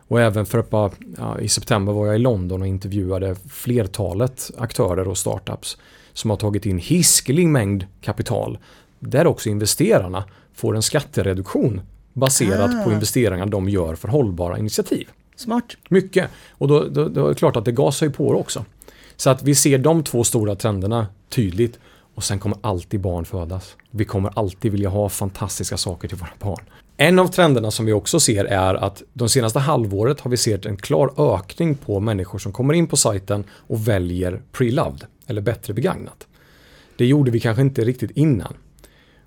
Och 0.08 0.22
även 0.22 0.46
för 0.46 0.60
att 0.60 0.70
bara, 0.70 0.92
ja, 1.18 1.39
i 1.39 1.50
september 1.50 1.94
var 1.94 2.06
jag 2.06 2.16
i 2.16 2.20
London 2.20 2.62
och 2.62 2.68
intervjuade 2.68 3.36
flertalet 3.50 4.52
aktörer 4.58 5.08
och 5.08 5.18
startups 5.18 5.78
som 6.13 6.30
har 6.30 6.38
tagit 6.38 6.66
in 6.66 6.78
hiskelig 6.78 7.48
mängd 7.48 7.86
kapital. 8.02 8.58
Där 9.00 9.28
också 9.28 9.50
investerarna 9.50 10.24
får 10.54 10.76
en 10.76 10.82
skattereduktion 10.82 11.82
baserat 12.13 12.72
ah. 12.76 12.84
på 12.84 12.92
investeringar 12.92 13.46
de 13.46 13.70
gör 13.70 13.96
för 13.96 14.08
hållbara 14.08 14.58
initiativ. 14.58 15.08
Smart. 15.36 15.78
Mycket. 15.89 16.30
Och 16.52 16.68
då, 16.68 16.84
då, 16.84 17.10
då 17.10 17.26
är 17.26 17.30
det 17.30 17.36
klart 17.36 17.56
att 17.56 17.66
det 17.66 17.72
gasar 17.72 18.06
ju 18.06 18.12
på 18.12 18.30
också. 18.30 18.66
Så 19.16 19.30
att 19.30 19.44
vi 19.44 19.56
ser 19.56 19.78
de 19.78 20.04
två 20.04 20.24
stora 20.24 20.56
trenderna 20.56 21.08
tydligt. 21.30 21.80
Och 22.15 22.23
sen 22.23 22.39
kommer 22.39 22.58
alltid 22.62 23.02
barn 23.02 23.26
födas. 23.26 23.76
Vi 23.91 24.06
kommer 24.06 24.32
alltid 24.36 24.71
vilja 24.71 24.89
ha 24.89 25.10
fantastiska 25.10 25.78
saker 25.78 26.08
till 26.08 26.17
våra 26.17 26.30
barn. 26.39 26.63
En 26.97 27.19
av 27.19 27.28
trenderna 27.28 27.71
som 27.71 27.86
vi 27.86 27.93
också 27.93 28.19
ser 28.19 28.45
är 28.45 28.76
att 28.76 29.04
de 29.13 29.30
senaste 29.30 29.60
halvåret 29.60 30.19
har 30.19 30.32
vi 30.32 30.38
sett 30.38 30.65
en 30.65 30.78
klar 30.78 31.36
ökning 31.36 31.76
på 31.76 31.99
människor 31.99 32.39
som 32.39 32.52
kommer 32.52 32.73
in 32.73 32.88
på 32.88 32.97
sajten 32.97 33.43
och 33.52 33.88
väljer 33.88 34.41
pre-loved 34.52 35.06
eller 35.28 35.41
bättre 35.41 35.73
begagnat. 35.73 36.28
Det 36.97 37.06
gjorde 37.06 37.32
vi 37.32 37.39
kanske 37.39 37.62
inte 37.62 37.84
riktigt 37.84 38.12
innan. 38.12 38.54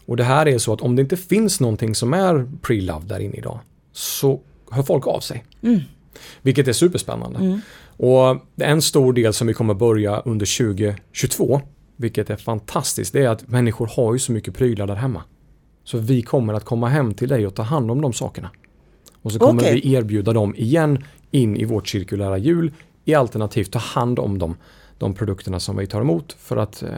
Och 0.06 0.16
det 0.16 0.24
här 0.24 0.48
är 0.48 0.58
så 0.58 0.72
att 0.72 0.80
om 0.80 0.96
det 0.96 1.02
inte 1.02 1.16
finns 1.16 1.60
någonting 1.60 1.94
som 1.94 2.14
är 2.14 2.48
pre-loved 2.62 3.06
där 3.06 3.20
inne 3.20 3.36
idag 3.36 3.60
så 3.92 4.40
hör 4.70 4.82
folk 4.82 5.06
av 5.06 5.20
sig. 5.20 5.44
Mm. 5.62 5.80
Vilket 6.42 6.68
är 6.68 6.72
superspännande. 6.72 7.38
Mm. 7.38 7.60
Och 7.96 8.36
en 8.56 8.82
stor 8.82 9.12
del 9.12 9.32
som 9.32 9.46
vi 9.46 9.54
kommer 9.54 9.74
börja 9.74 10.20
under 10.20 10.58
2022, 10.58 11.60
vilket 11.96 12.30
är 12.30 12.36
fantastiskt, 12.36 13.12
det 13.12 13.24
är 13.24 13.28
att 13.28 13.48
människor 13.48 13.90
har 13.96 14.12
ju 14.12 14.18
så 14.18 14.32
mycket 14.32 14.54
prylar 14.54 14.86
där 14.86 14.94
hemma. 14.94 15.22
Så 15.84 15.98
vi 15.98 16.22
kommer 16.22 16.54
att 16.54 16.64
komma 16.64 16.88
hem 16.88 17.14
till 17.14 17.28
dig 17.28 17.46
och 17.46 17.54
ta 17.54 17.62
hand 17.62 17.90
om 17.90 18.00
de 18.00 18.12
sakerna. 18.12 18.50
Och 19.22 19.32
så 19.32 19.38
kommer 19.38 19.62
okay. 19.62 19.74
vi 19.74 19.94
erbjuda 19.94 20.32
dem 20.32 20.54
igen 20.56 21.04
in 21.30 21.56
i 21.56 21.64
vårt 21.64 21.88
cirkulära 21.88 22.38
hjul 22.38 22.72
i 23.04 23.14
alternativt 23.14 23.72
ta 23.72 23.78
hand 23.78 24.18
om 24.18 24.38
dem, 24.38 24.56
de 24.98 25.14
produkterna 25.14 25.60
som 25.60 25.76
vi 25.76 25.86
tar 25.86 26.00
emot 26.00 26.32
för 26.32 26.56
att 26.56 26.82
eh, 26.82 26.90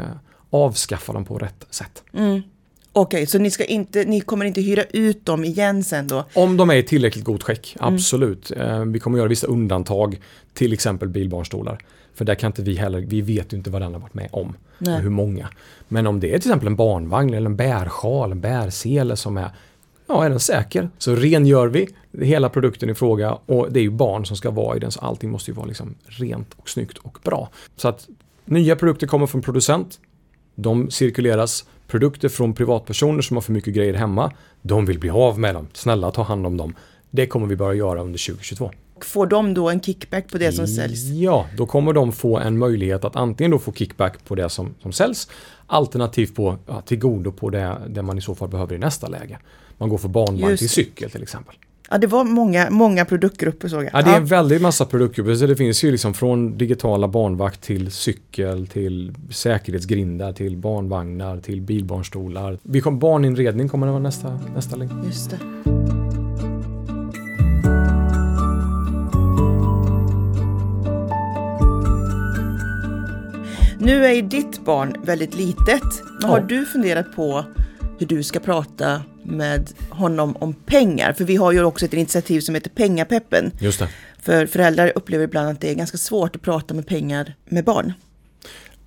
avskaffa 0.50 1.12
dem 1.12 1.24
på 1.24 1.38
rätt 1.38 1.66
sätt. 1.70 2.02
Mm. 2.12 2.42
Okej, 3.00 3.26
så 3.26 3.38
ni, 3.38 3.50
ska 3.50 3.64
inte, 3.64 4.04
ni 4.04 4.20
kommer 4.20 4.44
inte 4.44 4.60
hyra 4.60 4.84
ut 4.84 5.26
dem 5.26 5.44
igen 5.44 5.84
sen 5.84 6.06
då? 6.06 6.24
Om 6.34 6.56
de 6.56 6.70
är 6.70 6.74
i 6.74 6.82
tillräckligt 6.82 7.24
god 7.24 7.42
skick, 7.42 7.76
mm. 7.80 7.94
absolut. 7.94 8.50
Mm. 8.50 8.92
Vi 8.92 9.00
kommer 9.00 9.18
göra 9.18 9.28
vissa 9.28 9.46
undantag, 9.46 10.20
till 10.54 10.72
exempel 10.72 11.08
bilbarnstolar. 11.08 11.78
För 12.14 12.24
där 12.24 12.34
kan 12.34 12.48
inte 12.48 12.62
vi 12.62 12.74
heller, 12.76 13.00
vi 13.00 13.20
vet 13.20 13.52
ju 13.52 13.56
inte 13.56 13.70
vad 13.70 13.82
den 13.82 13.94
har 13.94 14.00
varit 14.00 14.14
med 14.14 14.28
om. 14.32 14.56
Nej. 14.78 14.94
Och 14.94 15.00
hur 15.00 15.10
många. 15.10 15.48
Men 15.88 16.06
om 16.06 16.20
det 16.20 16.26
är 16.26 16.38
till 16.38 16.50
exempel 16.50 16.66
en 16.66 16.76
barnvagn 16.76 17.34
eller 17.34 17.46
en 17.46 17.56
bärsjal, 17.56 18.32
en 18.32 18.40
bärsele 18.40 19.16
som 19.16 19.36
är 19.36 19.50
Ja, 20.10 20.24
är 20.24 20.30
den 20.30 20.40
säker 20.40 20.90
så 20.98 21.14
rengör 21.14 21.66
vi 21.66 21.88
hela 22.20 22.48
produkten 22.48 22.90
i 22.90 22.94
fråga 22.94 23.38
och 23.46 23.72
det 23.72 23.80
är 23.80 23.82
ju 23.82 23.90
barn 23.90 24.26
som 24.26 24.36
ska 24.36 24.50
vara 24.50 24.76
i 24.76 24.80
den 24.80 24.90
så 24.90 25.00
allting 25.00 25.30
måste 25.30 25.50
ju 25.50 25.54
vara 25.54 25.66
liksom 25.66 25.94
rent 26.06 26.54
och 26.56 26.68
snyggt 26.68 26.98
och 26.98 27.18
bra. 27.22 27.48
Så 27.76 27.88
att 27.88 28.08
nya 28.44 28.76
produkter 28.76 29.06
kommer 29.06 29.26
från 29.26 29.42
producent. 29.42 30.00
De 30.54 30.90
cirkuleras 30.90 31.64
Produkter 31.88 32.28
från 32.28 32.54
privatpersoner 32.54 33.22
som 33.22 33.36
har 33.36 33.42
för 33.42 33.52
mycket 33.52 33.74
grejer 33.74 33.94
hemma, 33.94 34.32
de 34.62 34.86
vill 34.86 34.98
bli 34.98 35.10
av 35.10 35.38
med 35.38 35.54
dem. 35.54 35.68
Snälla 35.72 36.10
ta 36.10 36.22
hand 36.22 36.46
om 36.46 36.56
dem. 36.56 36.74
Det 37.10 37.26
kommer 37.26 37.46
vi 37.46 37.56
börja 37.56 37.74
göra 37.74 38.00
under 38.00 38.26
2022. 38.26 38.70
Får 39.00 39.26
de 39.26 39.54
då 39.54 39.70
en 39.70 39.80
kickback 39.80 40.28
på 40.28 40.38
det 40.38 40.52
som 40.52 40.66
säljs? 40.66 41.04
Ja, 41.04 41.46
då 41.56 41.66
kommer 41.66 41.92
de 41.92 42.12
få 42.12 42.38
en 42.38 42.58
möjlighet 42.58 43.04
att 43.04 43.16
antingen 43.16 43.50
då 43.50 43.58
få 43.58 43.72
kickback 43.72 44.24
på 44.24 44.34
det 44.34 44.48
som, 44.48 44.74
som 44.82 44.92
säljs 44.92 45.28
alternativt 45.66 46.34
på, 46.34 46.58
ja, 46.66 46.80
till 46.80 46.98
godo 46.98 47.32
på 47.32 47.50
det, 47.50 47.76
det 47.88 48.02
man 48.02 48.18
i 48.18 48.20
så 48.20 48.34
fall 48.34 48.48
behöver 48.48 48.74
i 48.74 48.78
nästa 48.78 49.08
läge. 49.08 49.38
Man 49.78 49.88
går 49.88 49.98
för 49.98 50.08
barnvagn 50.08 50.56
till 50.56 50.68
cykel 50.68 51.10
till 51.10 51.22
exempel. 51.22 51.54
Ja, 51.90 51.98
det 51.98 52.06
var 52.06 52.24
många, 52.24 52.70
många 52.70 53.04
produktgrupper 53.04 53.68
såg 53.68 53.84
jag. 53.84 53.90
Ja, 53.92 54.02
det 54.02 54.10
är 54.10 54.16
en 54.16 54.26
väldigt 54.26 54.62
massa 54.62 54.84
produktgrupper. 54.84 55.34
Så 55.34 55.46
det 55.46 55.56
finns 55.56 55.84
ju 55.84 55.90
liksom 55.90 56.14
från 56.14 56.58
digitala 56.58 57.08
barnvakt 57.08 57.60
till 57.60 57.90
cykel, 57.90 58.66
till 58.66 59.14
säkerhetsgrindar, 59.30 60.32
till 60.32 60.56
barnvagnar, 60.56 61.40
till 61.40 61.60
bilbarnstolar. 61.60 62.58
Vi 62.62 62.80
kom, 62.80 62.98
barninredning 62.98 63.68
kommer 63.68 63.86
det 63.86 63.92
vara 63.92 64.02
nästa, 64.02 64.40
nästa 64.54 64.76
länk. 64.76 64.92
Just 65.06 65.30
det. 65.30 65.38
Nu 73.80 74.04
är 74.04 74.12
ju 74.12 74.22
ditt 74.22 74.64
barn 74.64 74.96
väldigt 75.02 75.34
litet. 75.34 76.02
Ja. 76.22 76.28
Har 76.28 76.40
du 76.40 76.64
funderat 76.64 77.16
på 77.16 77.44
hur 77.98 78.06
du 78.06 78.22
ska 78.22 78.40
prata 78.40 79.02
med 79.28 79.70
honom 79.90 80.36
om 80.38 80.54
pengar? 80.54 81.12
För 81.12 81.24
vi 81.24 81.36
har 81.36 81.52
ju 81.52 81.64
också 81.64 81.84
ett 81.84 81.94
initiativ 81.94 82.40
som 82.40 82.54
heter 82.54 82.70
Pengapeppen. 82.70 83.52
Just 83.60 83.78
det. 83.78 83.88
För 84.22 84.46
föräldrar 84.46 84.92
upplever 84.94 85.24
ibland 85.24 85.48
att 85.48 85.60
det 85.60 85.70
är 85.70 85.74
ganska 85.74 85.98
svårt 85.98 86.36
att 86.36 86.42
prata 86.42 86.74
med 86.74 86.86
pengar 86.86 87.34
med 87.44 87.64
barn. 87.64 87.92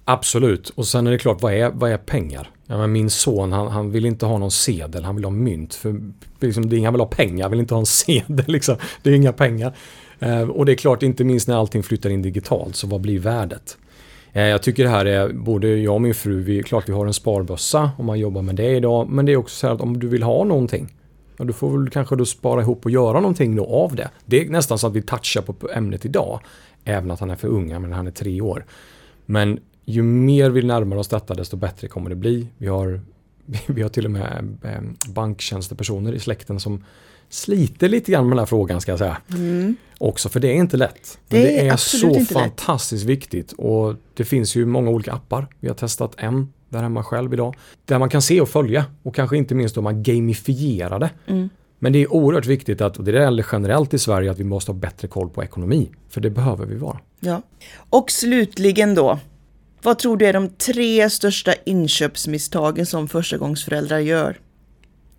Absolut. 0.06 0.70
Och 0.70 0.88
sen 0.88 1.08
är 1.08 1.12
det 1.12 1.18
klart, 1.18 1.42
vad 1.42 1.54
är, 1.54 1.70
vad 1.70 1.92
är 1.92 1.98
pengar? 1.98 2.50
Ja, 2.66 2.88
min 2.88 3.10
son 3.10 3.52
han, 3.52 3.68
han 3.68 3.92
vill 3.92 4.06
inte 4.06 4.26
ha 4.26 4.38
någon 4.38 4.52
sedel, 4.52 5.04
han 5.04 5.16
vill 5.16 5.24
ha 5.24 5.32
mynt. 5.32 5.74
För 5.74 6.02
liksom, 6.40 6.70
det 6.70 6.78
är, 6.78 6.84
han 6.84 6.94
vill 6.94 7.02
ha 7.02 7.08
pengar, 7.08 7.44
han 7.44 7.52
vill 7.52 7.60
inte 7.60 7.74
ha 7.74 7.80
en 7.80 7.86
sedel. 7.86 8.46
Liksom. 8.48 8.76
Det 9.04 9.10
är 9.10 9.14
inga 9.14 9.34
pengar. 9.34 9.76
Eh, 10.20 10.42
och 10.42 10.66
det 10.66 10.72
är 10.72 10.76
klart, 10.76 11.04
inte 11.04 11.24
minst 11.24 11.48
när 11.48 11.56
allting 11.56 11.84
flyttar 11.84 12.10
in 12.10 12.22
digitalt, 12.22 12.76
så 12.76 12.88
vad 12.88 13.02
blir 13.02 13.20
värdet? 13.20 13.78
Eh, 14.34 14.44
jag 14.44 14.62
tycker 14.64 14.84
det 14.84 14.90
här 14.90 15.06
är, 15.06 15.34
både 15.34 15.68
jag 15.68 15.94
och 15.94 16.02
min 16.02 16.14
fru, 16.14 16.42
vi, 16.44 16.64
klart 16.64 16.90
vi 16.90 16.94
har 16.94 17.06
en 17.06 17.14
sparbössa 17.14 17.92
om 17.98 18.06
man 18.06 18.20
jobbar 18.20 18.42
med 18.42 18.56
det 18.56 18.76
idag. 18.76 19.10
Men 19.10 19.26
det 19.26 19.32
är 19.32 19.38
också 19.38 19.56
så 19.56 19.68
här 19.68 19.74
att 19.74 19.82
om 19.82 20.00
du 20.00 20.08
vill 20.08 20.24
ha 20.24 20.44
någonting, 20.44 20.94
ja, 21.38 21.46
du 21.46 21.54
får 21.54 21.78
väl 21.78 21.90
kanske 21.90 22.16
då 22.16 22.26
spara 22.26 22.62
ihop 22.62 22.86
och 22.86 22.92
göra 22.92 23.20
någonting 23.20 23.56
då 23.56 23.66
av 23.66 23.96
det. 23.96 24.10
Det 24.26 24.42
är 24.42 24.50
nästan 24.50 24.78
så 24.78 24.88
att 24.88 24.94
vi 24.94 25.02
touchar 25.02 25.42
på 25.42 25.70
ämnet 25.74 26.06
idag. 26.06 26.40
Även 26.84 27.12
att 27.12 27.20
han 27.20 27.30
är 27.30 27.36
för 27.36 27.48
unga, 27.48 27.80
men 27.80 27.94
han 27.94 28.08
är 28.08 28.12
tre 28.12 28.42
år. 28.42 28.66
Men 29.26 29.60
ju 29.86 30.04
mer 30.04 30.50
vi 30.50 30.64
närmar 30.64 30.96
oss 30.96 31.08
detta 31.08 31.34
desto 31.34 31.58
bättre 31.58 31.88
kommer 31.88 32.10
det 32.10 32.16
bli. 32.16 32.48
Vi 32.58 32.68
har, 32.68 33.02
vi 33.68 33.82
har 33.82 33.90
till 33.90 34.06
och 34.06 34.12
med 34.12 34.58
eh, 34.64 35.12
banktjänstepersoner 35.14 36.14
i 36.14 36.20
släkten 36.20 36.60
som 36.60 36.84
sliter 37.32 37.90
lite 37.90 38.12
grann 38.12 38.24
med 38.24 38.32
den 38.32 38.40
här 38.40 38.46
frågan 38.46 38.82
ska 38.82 38.92
jag 38.92 39.00
säga. 39.00 39.18
Också 39.98 40.30
för 40.30 40.40
det 40.40 40.48
är 40.48 40.54
inte 40.54 40.78
lätt. 40.78 41.20
Det 41.28 41.38
det 41.38 41.60
är 41.60 41.74
är 41.74 41.78
så 41.78 42.14
lätt. 42.14 42.32
fantastiskt 42.32 43.06
viktigt 43.06 43.52
och 43.52 43.96
det 44.14 44.26
finns 44.26 44.56
ju 44.56 44.66
många 44.66 44.90
olika 44.90 45.14
appar. 45.14 45.48
Vi 45.60 45.68
har 45.68 45.76
testat 45.76 46.14
en 46.18 46.54
där 46.70 46.82
hemma 46.84 47.04
själv 47.04 47.34
idag. 47.34 47.56
Där 47.86 48.00
man 48.00 48.10
kan 48.10 48.22
se 48.22 48.42
och 48.42 48.50
följa 48.50 48.86
och 49.04 49.16
kanske 49.16 49.38
inte 49.38 49.56
minst 49.56 49.78
om 49.78 49.84
man 49.84 50.04
gamifierar 50.04 51.00
det. 51.00 51.10
Mm. 51.28 51.50
Men 51.80 51.94
det 51.94 52.00
är 52.00 52.14
oerhört 52.14 52.46
viktigt 52.46 52.82
att, 52.82 52.98
och 52.98 53.04
det 53.04 53.12
gäller 53.12 53.46
generellt 53.52 53.94
i 53.94 54.00
Sverige, 54.00 54.32
att 54.32 54.40
vi 54.40 54.44
måste 54.44 54.72
ha 54.72 54.80
bättre 54.80 55.08
koll 55.08 55.30
på 55.30 55.44
ekonomi. 55.44 55.92
För 56.10 56.22
det 56.22 56.30
behöver 56.30 56.66
vi 56.66 56.76
vara. 56.76 57.00
Ja. 57.20 57.42
Och 57.90 58.12
slutligen 58.12 58.96
då. 58.96 59.20
Vad 59.82 60.00
tror 60.00 60.18
du 60.18 60.26
är 60.26 60.34
de 60.34 60.50
tre 60.50 61.10
största 61.10 61.54
inköpsmisstagen 61.66 62.86
som 62.86 63.08
förstagångsföräldrar 63.08 64.00
gör? 64.00 64.40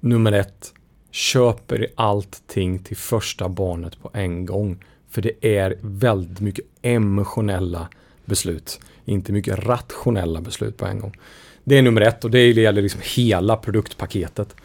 Nummer 0.00 0.32
ett, 0.32 0.72
köper 1.12 1.86
allting 1.94 2.78
till 2.78 2.96
första 2.96 3.48
barnet 3.48 4.02
på 4.02 4.10
en 4.12 4.46
gång. 4.46 4.84
För 5.10 5.22
det 5.22 5.58
är 5.58 5.76
väldigt 5.80 6.40
mycket 6.40 6.64
emotionella 6.82 7.88
beslut. 8.24 8.80
Inte 9.04 9.32
mycket 9.32 9.58
rationella 9.58 10.40
beslut 10.40 10.76
på 10.76 10.86
en 10.86 11.00
gång. 11.00 11.16
Det 11.64 11.78
är 11.78 11.82
nummer 11.82 12.00
ett 12.00 12.24
och 12.24 12.30
det 12.30 12.50
gäller 12.50 12.82
liksom 12.82 13.00
hela 13.16 13.56
produktpaketet. 13.56 14.56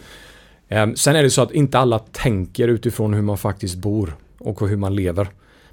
Ehm, 0.70 0.96
sen 0.96 1.16
är 1.16 1.24
det 1.24 1.30
så 1.30 1.42
att 1.42 1.52
inte 1.52 1.80
alla 1.80 2.00
tänker 2.00 2.68
utifrån 2.68 3.14
hur 3.14 3.22
man 3.22 3.38
faktiskt 3.38 3.76
bor 3.76 4.16
och 4.38 4.70
hur 4.70 4.78
man 4.78 4.96
lever. 4.96 5.28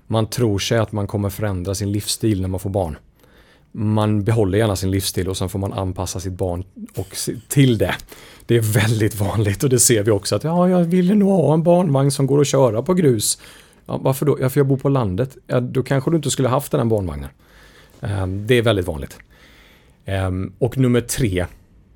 Man 0.06 0.26
tror 0.26 0.58
sig 0.58 0.78
att 0.78 0.92
man 0.92 1.06
kommer 1.06 1.30
förändra 1.30 1.74
sin 1.74 1.92
livsstil 1.92 2.40
när 2.40 2.48
man 2.48 2.60
får 2.60 2.70
barn. 2.70 2.96
Man 3.76 4.24
behåller 4.24 4.58
gärna 4.58 4.76
sin 4.76 4.90
livsstil 4.90 5.28
och 5.28 5.36
sen 5.36 5.48
får 5.48 5.58
man 5.58 5.72
anpassa 5.72 6.20
sitt 6.20 6.32
barn 6.32 6.64
och 6.96 7.16
se- 7.16 7.34
till 7.48 7.78
det. 7.78 7.94
Det 8.46 8.56
är 8.56 8.60
väldigt 8.60 9.20
vanligt 9.20 9.62
och 9.64 9.70
det 9.70 9.78
ser 9.78 10.02
vi 10.02 10.10
också 10.10 10.36
att 10.36 10.44
ja, 10.44 10.68
jag 10.68 10.84
ville 10.84 11.14
nog 11.14 11.28
ha 11.28 11.54
en 11.54 11.62
barnvagn 11.62 12.10
som 12.10 12.26
går 12.26 12.40
att 12.40 12.46
köra 12.46 12.82
på 12.82 12.94
grus. 12.94 13.38
Ja, 13.86 13.96
varför 14.02 14.26
då? 14.26 14.38
Ja, 14.40 14.48
för 14.48 14.60
jag 14.60 14.66
bor 14.66 14.76
på 14.76 14.88
landet. 14.88 15.36
Ja, 15.46 15.60
då 15.60 15.82
kanske 15.82 16.10
du 16.10 16.16
inte 16.16 16.30
skulle 16.30 16.48
haft 16.48 16.72
den 16.72 16.80
här 16.80 16.86
barnvagnen. 16.86 17.30
Ehm, 18.00 18.46
det 18.46 18.54
är 18.54 18.62
väldigt 18.62 18.86
vanligt. 18.86 19.18
Ehm, 20.04 20.52
och 20.58 20.78
nummer 20.78 21.00
tre. 21.00 21.46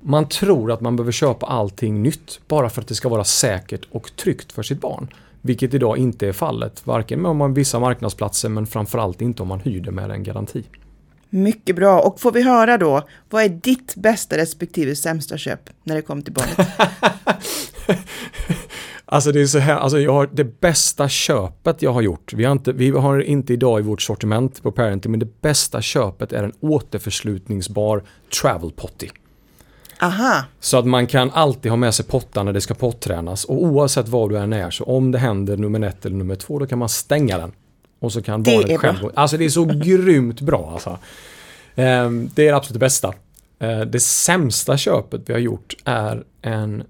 Man 0.01 0.27
tror 0.29 0.71
att 0.71 0.81
man 0.81 0.95
behöver 0.95 1.11
köpa 1.11 1.45
allting 1.45 2.03
nytt 2.03 2.39
bara 2.47 2.69
för 2.69 2.81
att 2.81 2.87
det 2.87 2.95
ska 2.95 3.09
vara 3.09 3.23
säkert 3.23 3.81
och 3.91 4.15
tryggt 4.15 4.51
för 4.51 4.63
sitt 4.63 4.81
barn. 4.81 5.07
Vilket 5.41 5.73
idag 5.73 5.97
inte 5.97 6.27
är 6.27 6.31
fallet. 6.33 6.87
Varken 6.87 7.21
med 7.21 7.31
om 7.31 7.37
man 7.37 7.53
vissa 7.53 7.79
marknadsplatser 7.79 8.49
men 8.49 8.67
framförallt 8.67 9.21
inte 9.21 9.41
om 9.41 9.47
man 9.47 9.59
hyr 9.59 9.81
det 9.81 9.91
med 9.91 10.11
en 10.11 10.23
garanti. 10.23 10.63
Mycket 11.29 11.75
bra. 11.75 12.01
Och 12.01 12.19
får 12.19 12.31
vi 12.31 12.41
höra 12.41 12.77
då, 12.77 13.07
vad 13.29 13.43
är 13.43 13.49
ditt 13.49 13.95
bästa 13.95 14.37
respektive 14.37 14.95
sämsta 14.95 15.37
köp 15.37 15.69
när 15.83 15.95
det 15.95 16.01
kommer 16.01 16.21
till 16.21 16.33
barnet? 16.33 16.67
Alltså 19.11 19.31
det 19.31 19.41
är 19.41 19.45
så 19.45 19.59
här, 19.59 19.75
alltså 19.75 19.99
jag 19.99 20.13
har 20.13 20.29
det 20.33 20.59
bästa 20.61 21.09
köpet 21.09 21.81
jag 21.81 21.93
har 21.93 22.01
gjort. 22.01 22.33
Vi 22.33 22.45
har 22.45 22.51
inte, 22.51 22.71
vi 22.71 22.89
har 22.89 23.19
inte 23.19 23.53
idag 23.53 23.79
i 23.79 23.83
vårt 23.83 24.01
sortiment 24.01 24.63
på 24.63 24.71
Parenting, 24.71 25.11
men 25.11 25.19
det 25.19 25.41
bästa 25.41 25.81
köpet 25.81 26.33
är 26.33 26.43
en 26.43 26.53
återförslutningsbar 26.59 28.03
travel 28.41 28.71
potty. 28.71 29.07
Aha, 30.01 30.43
Så 30.59 30.77
att 30.77 30.85
man 30.85 31.07
kan 31.07 31.31
alltid 31.31 31.71
ha 31.71 31.77
med 31.77 31.93
sig 31.93 32.05
pottar 32.05 32.43
när 32.43 32.53
det 32.53 32.61
ska 32.61 32.73
pottränas 32.73 33.45
och 33.45 33.63
oavsett 33.63 34.07
var 34.07 34.29
du 34.29 34.37
än 34.37 34.53
är 34.53 34.71
så 34.71 34.83
om 34.83 35.11
det 35.11 35.17
händer 35.17 35.57
nummer 35.57 35.87
ett 35.87 36.05
eller 36.05 36.15
nummer 36.15 36.35
två 36.35 36.59
då 36.59 36.67
kan 36.67 36.79
man 36.79 36.89
stänga 36.89 37.37
den. 37.37 37.51
Och 37.99 38.11
så 38.13 38.21
kan 38.21 38.43
Det 38.43 38.51
barnet 38.51 38.67
bra. 38.67 38.77
själv 38.77 39.01
gå. 39.01 39.11
Alltså 39.15 39.37
det 39.37 39.45
är 39.45 39.49
så 39.49 39.65
grymt 39.65 40.41
bra 40.41 40.69
alltså. 40.73 40.97
Ehm, 41.75 42.29
Det 42.35 42.41
är 42.47 42.51
det 42.51 42.57
absolut 42.57 42.79
bästa. 42.79 43.13
Eh, 43.59 43.81
Det 43.81 43.99
sämsta 43.99 44.77
köpet 44.77 45.21
vi 45.25 45.33
har 45.33 45.39
gjort 45.39 45.75
är 45.85 46.23
en, 46.41 46.83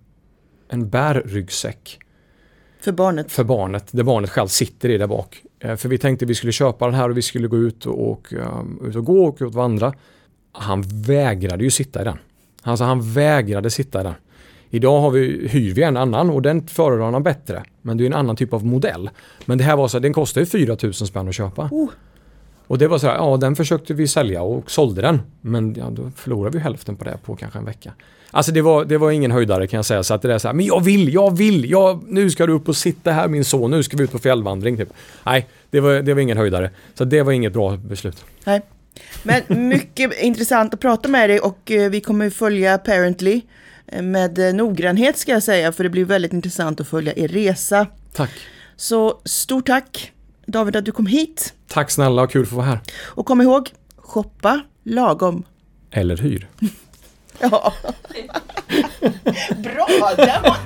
en 0.69 0.89
bärryggsäck 0.89 1.99
för 2.81 2.91
barnet. 2.91 3.31
för 3.31 3.43
barnet, 3.43 3.85
där 3.91 4.03
barnet 4.03 4.29
själv 4.29 4.47
sitter 4.47 4.89
i 4.89 4.97
där 4.97 5.07
bak. 5.07 5.41
Eh, 5.59 5.75
För 5.75 5.89
vi 5.89 5.97
tänkte 5.97 6.25
vi 6.25 6.35
skulle 6.35 6.51
köpa 6.51 6.85
den 6.85 6.95
här 6.95 7.09
och 7.09 7.17
vi 7.17 7.21
skulle 7.21 7.47
gå 7.47 7.57
ut 7.57 7.85
och, 7.85 8.11
och, 8.11 8.33
um, 8.33 8.81
ut 8.87 8.95
och 8.95 9.05
gå 9.05 9.25
och 9.25 9.35
ut 9.35 9.41
och 9.41 9.53
vandra. 9.53 9.93
Han 10.51 10.81
vägrade 10.87 11.63
ju 11.63 11.71
sitta 11.71 12.01
i 12.01 12.03
den. 12.03 12.17
Alltså 12.61 12.83
han 12.83 13.13
vägrade 13.13 13.69
sitta 13.69 14.01
i 14.01 14.03
den. 14.03 14.13
Idag 14.69 15.01
har 15.01 15.11
vi, 15.11 15.47
hyr 15.47 15.73
vi 15.73 15.83
en 15.83 15.97
annan 15.97 16.29
och 16.29 16.41
den 16.41 16.67
föredrar 16.67 17.11
han 17.11 17.23
bättre. 17.23 17.63
Men 17.81 17.97
det 17.97 18.03
är 18.03 18.05
en 18.05 18.13
annan 18.13 18.35
typ 18.35 18.53
av 18.53 18.65
modell. 18.65 19.09
Men 19.45 19.57
det 19.57 19.63
här 19.63 19.75
var 19.75 19.87
så 19.87 19.97
att 19.97 20.03
den 20.03 20.13
kostar 20.13 20.41
ju 20.41 20.45
4000 20.45 21.07
spänn 21.07 21.27
att 21.27 21.35
köpa. 21.35 21.69
Oh. 21.71 21.89
Och 22.67 22.77
det 22.77 22.87
var 22.87 22.97
så 22.97 23.07
här, 23.07 23.15
ja 23.15 23.37
den 23.37 23.55
försökte 23.55 23.93
vi 23.93 24.07
sälja 24.07 24.41
och 24.41 24.71
sålde 24.71 25.01
den. 25.01 25.21
Men 25.41 25.75
ja, 25.75 25.89
då 25.89 26.11
förlorade 26.15 26.57
vi 26.57 26.63
hälften 26.63 26.95
på 26.95 27.03
det 27.03 27.17
på 27.25 27.35
kanske 27.35 27.59
en 27.59 27.65
vecka. 27.65 27.93
Alltså 28.31 28.51
det 28.51 28.61
var, 28.61 28.85
det 28.85 28.97
var 28.97 29.11
ingen 29.11 29.31
höjdare 29.31 29.67
kan 29.67 29.77
jag 29.77 29.85
säga. 29.85 30.03
Så 30.03 30.13
att 30.13 30.21
det 30.21 30.33
är 30.33 30.37
så 30.37 30.47
här, 30.47 30.55
men 30.55 30.65
jag 30.65 30.83
vill, 30.83 31.13
jag 31.13 31.37
vill, 31.37 31.69
jag, 31.69 32.03
nu 32.07 32.29
ska 32.29 32.45
du 32.45 32.53
upp 32.53 32.69
och 32.69 32.75
sitta 32.75 33.11
här 33.11 33.27
min 33.27 33.45
son, 33.45 33.71
nu 33.71 33.83
ska 33.83 33.97
vi 33.97 34.03
ut 34.03 34.11
på 34.11 34.19
fjällvandring. 34.19 34.77
Typ. 34.77 34.89
Nej, 35.23 35.47
det 35.69 35.79
var, 35.79 35.93
det 35.93 36.13
var 36.13 36.21
ingen 36.21 36.37
höjdare. 36.37 36.69
Så 36.93 37.05
det 37.05 37.23
var 37.23 37.31
inget 37.31 37.53
bra 37.53 37.77
beslut. 37.77 38.25
Nej. 38.45 38.61
Men 39.23 39.67
mycket 39.69 40.13
intressant 40.21 40.73
att 40.73 40.79
prata 40.79 41.09
med 41.09 41.29
dig 41.29 41.39
och 41.39 41.71
eh, 41.71 41.89
vi 41.89 42.01
kommer 42.01 42.29
följa 42.29 42.77
Parently 42.77 43.33
eh, 43.35 43.41
med 44.01 44.39
eh, 44.39 44.53
noggrannhet 44.53 45.17
ska 45.17 45.31
jag 45.31 45.43
säga, 45.43 45.71
för 45.71 45.83
det 45.83 45.89
blir 45.89 46.05
väldigt 46.05 46.33
intressant 46.33 46.81
att 46.81 46.87
följa 46.87 47.13
er 47.15 47.27
resa. 47.27 47.87
Tack. 48.13 48.31
Så 48.75 49.21
stort 49.25 49.67
tack 49.67 50.11
David 50.45 50.75
att 50.75 50.85
du 50.85 50.91
kom 50.91 51.05
hit. 51.05 51.53
Tack 51.67 51.91
snälla 51.91 52.21
och 52.21 52.31
kul 52.31 52.41
att 52.43 52.49
få 52.49 52.55
vara 52.55 52.65
här. 52.65 52.79
Och 53.03 53.25
kom 53.25 53.41
ihåg, 53.41 53.69
shoppa 53.97 54.61
lagom. 54.83 55.43
Eller 55.91 56.17
hyr. 56.17 56.47
Ja. 57.41 57.73
Bra, 59.57 59.87
det 60.17 60.41
var 60.43 60.57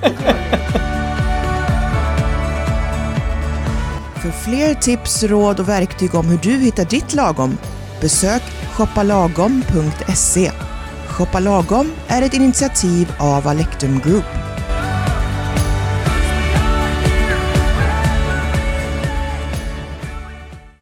För 4.22 4.30
fler 4.30 4.74
tips, 4.74 5.22
råd 5.22 5.60
och 5.60 5.68
verktyg 5.68 6.14
om 6.14 6.26
hur 6.26 6.38
du 6.38 6.50
hittar 6.50 6.84
ditt 6.84 7.14
lagom, 7.14 7.58
besök 8.00 8.42
shoppalagom.se. 8.72 10.50
Shoppa 11.14 11.40
Lagom 11.40 11.92
är 12.08 12.22
ett 12.22 12.34
initiativ 12.34 13.12
av 13.18 13.48
Alektum 13.48 14.00
Group. 14.04 14.53